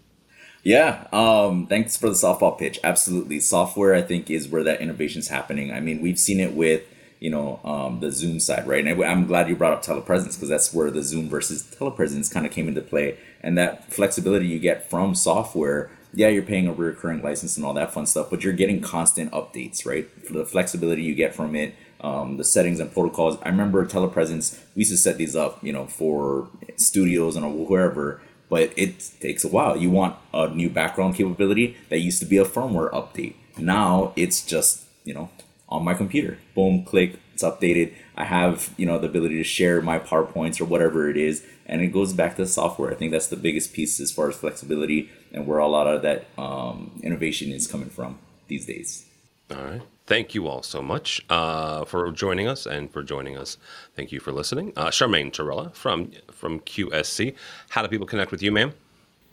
Yeah, 0.64 1.06
um, 1.12 1.66
thanks 1.66 1.96
for 1.96 2.08
the 2.08 2.14
softball 2.14 2.58
pitch. 2.58 2.78
Absolutely. 2.82 3.40
Software, 3.40 3.94
I 3.94 4.02
think, 4.02 4.30
is 4.30 4.48
where 4.48 4.64
that 4.64 4.80
innovation 4.80 5.20
is 5.20 5.28
happening. 5.28 5.72
I 5.72 5.80
mean, 5.80 6.02
we've 6.02 6.18
seen 6.18 6.40
it 6.40 6.54
with, 6.54 6.82
you 7.20 7.30
know, 7.30 7.60
um, 7.64 8.00
the 8.00 8.10
Zoom 8.10 8.40
side, 8.40 8.66
right? 8.66 8.84
And 8.84 9.02
I'm 9.04 9.26
glad 9.26 9.48
you 9.48 9.56
brought 9.56 9.72
up 9.72 9.84
telepresence 9.84 10.34
because 10.34 10.48
that's 10.48 10.74
where 10.74 10.90
the 10.90 11.02
Zoom 11.02 11.28
versus 11.28 11.62
telepresence 11.62 12.32
kind 12.32 12.44
of 12.44 12.52
came 12.52 12.68
into 12.68 12.82
play. 12.82 13.18
And 13.40 13.56
that 13.56 13.92
flexibility 13.92 14.46
you 14.46 14.58
get 14.58 14.90
from 14.90 15.14
software, 15.14 15.90
yeah, 16.12 16.28
you're 16.28 16.42
paying 16.42 16.66
a 16.66 16.72
recurring 16.72 17.22
license 17.22 17.56
and 17.56 17.64
all 17.64 17.74
that 17.74 17.92
fun 17.92 18.06
stuff, 18.06 18.28
but 18.28 18.42
you're 18.42 18.52
getting 18.52 18.80
constant 18.80 19.30
updates, 19.32 19.86
right? 19.86 20.08
For 20.26 20.32
the 20.32 20.44
flexibility 20.44 21.02
you 21.02 21.14
get 21.14 21.34
from 21.34 21.54
it, 21.54 21.74
um, 22.00 22.36
the 22.36 22.44
settings 22.44 22.80
and 22.80 22.92
protocols. 22.92 23.38
I 23.42 23.48
remember 23.48 23.84
telepresence, 23.86 24.58
we 24.74 24.80
used 24.80 24.90
to 24.90 24.96
set 24.96 25.18
these 25.18 25.36
up, 25.36 25.62
you 25.62 25.72
know, 25.72 25.86
for 25.86 26.48
studios 26.76 27.36
and 27.36 27.68
wherever 27.68 28.20
but 28.48 28.72
it 28.76 29.10
takes 29.20 29.44
a 29.44 29.48
while. 29.48 29.76
You 29.76 29.90
want 29.90 30.16
a 30.32 30.48
new 30.48 30.70
background 30.70 31.14
capability 31.14 31.76
that 31.88 31.98
used 31.98 32.20
to 32.20 32.26
be 32.26 32.38
a 32.38 32.44
firmware 32.44 32.90
update. 32.92 33.34
Now 33.56 34.12
it's 34.16 34.44
just, 34.44 34.84
you 35.04 35.14
know, 35.14 35.30
on 35.68 35.84
my 35.84 35.94
computer. 35.94 36.38
Boom, 36.54 36.84
click, 36.84 37.18
it's 37.34 37.42
updated. 37.42 37.92
I 38.16 38.24
have, 38.24 38.74
you 38.76 38.86
know, 38.86 38.98
the 38.98 39.06
ability 39.06 39.36
to 39.36 39.44
share 39.44 39.80
my 39.80 39.98
PowerPoints 39.98 40.60
or 40.60 40.64
whatever 40.64 41.08
it 41.08 41.16
is. 41.16 41.44
And 41.66 41.82
it 41.82 41.88
goes 41.88 42.12
back 42.12 42.36
to 42.36 42.42
the 42.42 42.48
software. 42.48 42.90
I 42.90 42.94
think 42.94 43.12
that's 43.12 43.28
the 43.28 43.36
biggest 43.36 43.72
piece 43.72 44.00
as 44.00 44.10
far 44.10 44.28
as 44.28 44.36
flexibility 44.36 45.10
and 45.32 45.46
where 45.46 45.58
a 45.58 45.68
lot 45.68 45.86
of 45.86 46.02
that 46.02 46.26
um, 46.38 46.98
innovation 47.02 47.52
is 47.52 47.66
coming 47.66 47.90
from 47.90 48.18
these 48.48 48.66
days. 48.66 49.06
All 49.50 49.62
right. 49.62 49.82
Thank 50.08 50.34
you 50.34 50.48
all 50.48 50.62
so 50.62 50.80
much 50.80 51.22
uh, 51.28 51.84
for 51.84 52.10
joining 52.12 52.48
us 52.48 52.64
and 52.64 52.90
for 52.90 53.02
joining 53.02 53.36
us. 53.36 53.58
Thank 53.94 54.10
you 54.10 54.20
for 54.20 54.32
listening. 54.32 54.72
Uh, 54.74 54.86
Charmaine 54.86 55.30
Torella 55.30 55.74
from 55.74 56.12
from 56.32 56.60
QSC. 56.60 57.34
How 57.68 57.82
do 57.82 57.88
people 57.88 58.06
connect 58.06 58.30
with 58.30 58.42
you, 58.42 58.50
ma'am? 58.50 58.72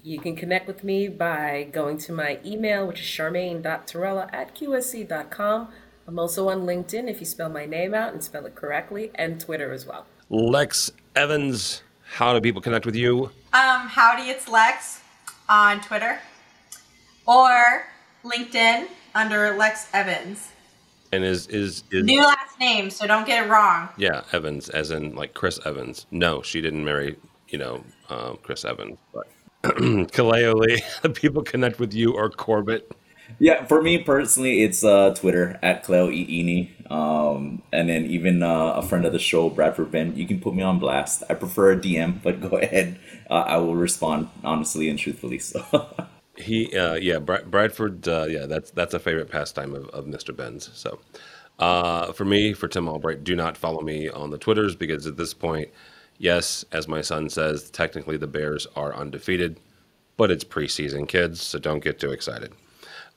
You 0.04 0.20
can 0.20 0.36
connect 0.36 0.68
with 0.68 0.84
me 0.84 1.08
by 1.08 1.70
going 1.72 1.98
to 2.00 2.12
my 2.12 2.40
email, 2.46 2.86
which 2.86 3.00
is 3.00 3.06
charmaine.torella 3.06 4.34
at 4.34 4.54
qsc.com. 4.54 5.70
I'm 6.10 6.20
also 6.20 6.50
on 6.50 6.66
LinkedIn 6.66 7.10
if 7.10 7.22
you 7.22 7.26
spell 7.26 7.48
my 7.48 7.66
name 7.66 7.94
out 7.94 8.12
and 8.12 8.22
spell 8.22 8.46
it 8.46 8.56
correctly, 8.56 9.12
and 9.16 9.40
Twitter 9.40 9.72
as 9.72 9.86
well. 9.86 10.06
Lex 10.30 10.92
Evans, 11.16 11.84
how 12.04 12.34
do 12.34 12.42
people 12.42 12.62
connect 12.62 12.86
with 12.86 12.98
you? 12.98 13.32
Um, 13.54 13.88
howdy, 13.88 14.24
it's 14.24 14.50
Lex 14.50 15.00
on 15.48 15.80
Twitter 15.80 16.20
or 17.26 17.86
LinkedIn 18.26 18.90
under 19.16 19.56
Lex 19.56 19.88
Evans. 19.94 20.50
And 21.12 21.24
is 21.24 21.48
is 21.48 21.84
is 21.92 22.04
New 22.04 22.22
last 22.22 22.60
name, 22.60 22.90
so 22.90 23.08
don't 23.08 23.26
get 23.26 23.46
it 23.46 23.50
wrong. 23.50 23.90
yeah 23.98 24.24
Evans, 24.32 24.70
as 24.70 24.92
in 24.92 25.16
like 25.16 25.34
Chris 25.34 25.60
Evans? 25.66 26.06
No, 26.12 26.42
she 26.42 26.62
didn't 26.62 26.84
marry 26.84 27.18
you 27.50 27.58
know 27.58 27.84
um, 28.10 28.38
Chris 28.44 28.66
Evans, 28.66 28.98
but 29.14 29.28
Kaleo 29.64 30.54
Lee. 30.56 30.82
People 31.14 31.44
connect 31.44 31.80
with 31.80 31.94
you 31.94 32.14
or 32.14 32.30
Corbett. 32.30 32.92
Yeah, 33.40 33.66
for 33.66 33.82
me 33.82 33.98
personally, 33.98 34.64
it's 34.64 34.84
uh, 34.84 35.14
Twitter 35.16 35.60
at 35.64 35.84
Cleo 35.84 36.10
E. 36.12 36.26
Eni. 36.44 36.92
Um, 36.92 37.64
and 37.74 37.90
then 37.90 38.06
even 38.06 38.44
uh, 38.44 38.74
a 38.74 38.84
friend 38.84 39.04
of 39.06 39.14
the 39.14 39.20
show, 39.20 39.50
Bradford 39.50 39.90
Benn, 39.92 40.16
you 40.16 40.28
can 40.28 40.40
put 40.40 40.54
me 40.54 40.62
on 40.62 40.78
blast. 40.78 41.24
I 41.28 41.34
prefer 41.34 41.72
a 41.72 41.78
DM, 41.78 42.22
but 42.22 42.40
go 42.40 42.58
ahead. 42.58 43.00
Uh, 43.30 43.34
I 43.34 43.58
will 43.58 43.76
respond 43.76 44.30
honestly 44.44 44.90
and 44.90 45.00
truthfully. 45.00 45.40
So. 45.40 45.66
He, 46.38 46.76
uh, 46.78 46.96
yeah, 46.96 47.20
Bra- 47.20 47.44
Bradford, 47.44 48.08
uh, 48.08 48.26
yeah, 48.28 48.46
that's 48.46 48.72
that's 48.72 48.94
a 48.94 49.00
favorite 49.00 49.30
pastime 49.30 49.74
of, 49.74 49.88
of 49.90 50.06
Mr. 50.06 50.36
Benn's. 50.36 50.70
So, 50.74 51.00
uh, 51.60 52.12
for 52.12 52.26
me, 52.26 52.54
for 52.54 52.68
Tim 52.68 52.88
Albright, 52.90 53.24
do 53.24 53.36
not 53.36 53.58
follow 53.58 53.82
me 53.82 54.10
on 54.10 54.32
the 54.32 54.38
Twitters 54.38 54.76
because 54.76 55.08
at 55.08 55.18
this 55.18 55.34
point, 55.34 55.70
yes, 56.18 56.66
as 56.72 56.88
my 56.88 57.02
son 57.02 57.30
says, 57.30 57.70
technically 57.72 58.18
the 58.18 58.28
Bears 58.28 58.68
are 58.76 58.94
undefeated, 58.94 59.60
but 60.18 60.30
it's 60.32 60.44
preseason, 60.44 61.08
kids, 61.08 61.42
so 61.42 61.58
don't 61.60 61.84
get 61.84 62.00
too 62.00 62.12
excited. 62.12 62.52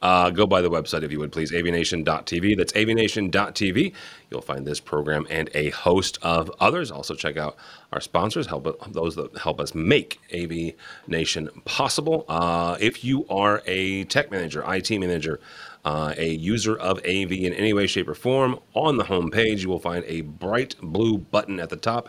Uh, 0.01 0.31
go 0.31 0.47
by 0.47 0.63
the 0.63 0.71
website 0.71 1.03
if 1.03 1.11
you 1.11 1.19
would 1.19 1.33
please, 1.33 1.51
avnation.tv. 1.51 2.57
That's 2.57 2.73
avnation.tv. 2.73 3.93
You'll 4.31 4.41
find 4.41 4.67
this 4.67 4.79
program 4.79 5.27
and 5.29 5.51
a 5.55 5.71
host 5.71 6.19
of 6.23 6.51
others. 6.61 6.91
Also, 6.91 7.15
check 7.15 7.37
out 7.37 7.57
our 7.93 8.01
sponsors, 8.01 8.47
help 8.47 8.93
those 8.93 9.17
that 9.17 9.37
help 9.39 9.61
us 9.61 9.75
make 9.75 10.21
AV 10.33 10.75
Nation 11.09 11.49
possible. 11.65 12.25
Uh, 12.29 12.77
if 12.81 13.03
you 13.03 13.27
are 13.29 13.63
a 13.67 14.05
tech 14.05 14.31
manager, 14.31 14.63
IT 14.67 14.91
manager, 14.91 15.41
uh, 15.85 16.15
a 16.17 16.31
user 16.31 16.77
of 16.77 16.99
AV 16.99 17.33
in 17.33 17.53
any 17.55 17.73
way, 17.73 17.87
shape, 17.87 18.09
or 18.09 18.15
form, 18.15 18.61
on 18.75 18.99
the 18.99 19.05
home 19.05 19.31
page 19.31 19.63
you 19.63 19.69
will 19.69 19.79
find 19.79 20.05
a 20.07 20.21
bright 20.21 20.77
blue 20.81 21.19
button 21.19 21.59
at 21.59 21.71
the 21.71 21.77
top. 21.77 22.09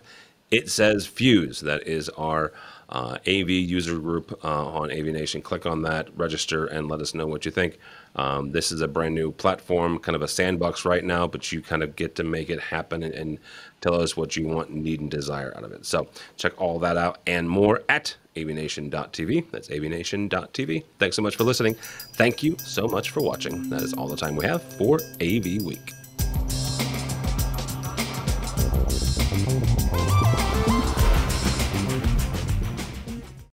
It 0.51 0.69
says 0.69 1.05
Fuse. 1.05 1.61
That 1.61 1.87
is 1.87 2.09
our 2.09 2.51
uh, 2.89 3.17
AV 3.27 3.49
user 3.49 3.97
group 3.99 4.39
uh, 4.43 4.67
on 4.67 4.91
AV 4.91 5.05
Nation. 5.05 5.41
Click 5.41 5.65
on 5.65 5.83
that, 5.83 6.09
register, 6.17 6.65
and 6.65 6.87
let 6.87 6.99
us 7.01 7.13
know 7.13 7.27
what 7.27 7.45
you 7.45 7.51
think. 7.51 7.77
Um, 8.15 8.51
this 8.51 8.71
is 8.71 8.81
a 8.81 8.87
brand 8.87 9.13
new 9.13 9.31
platform, 9.31 9.99
kind 9.99 10.15
of 10.15 10.21
a 10.21 10.27
sandbox 10.27 10.83
right 10.85 11.03
now, 11.03 11.27
but 11.27 11.51
you 11.51 11.61
kind 11.61 11.83
of 11.83 11.95
get 11.95 12.15
to 12.15 12.23
make 12.23 12.49
it 12.49 12.59
happen 12.59 13.03
and, 13.03 13.13
and 13.13 13.37
tell 13.81 13.93
us 13.93 14.17
what 14.17 14.35
you 14.35 14.47
want, 14.47 14.71
need, 14.71 14.99
and 14.99 15.11
desire 15.11 15.53
out 15.55 15.63
of 15.63 15.71
it. 15.71 15.85
So 15.85 16.07
check 16.35 16.59
all 16.59 16.79
that 16.79 16.97
out 16.97 17.19
and 17.27 17.47
more 17.47 17.83
at 17.87 18.15
avnation.tv. 18.35 19.51
That's 19.51 19.67
avnation.tv. 19.67 20.83
Thanks 20.97 21.15
so 21.15 21.21
much 21.21 21.35
for 21.35 21.43
listening. 21.43 21.75
Thank 22.13 22.41
you 22.41 22.57
so 22.63 22.87
much 22.87 23.11
for 23.11 23.21
watching. 23.21 23.69
That 23.69 23.81
is 23.81 23.93
all 23.93 24.07
the 24.07 24.17
time 24.17 24.35
we 24.35 24.45
have 24.45 24.63
for 24.63 24.99
AV 25.21 25.61
Week. 25.61 25.93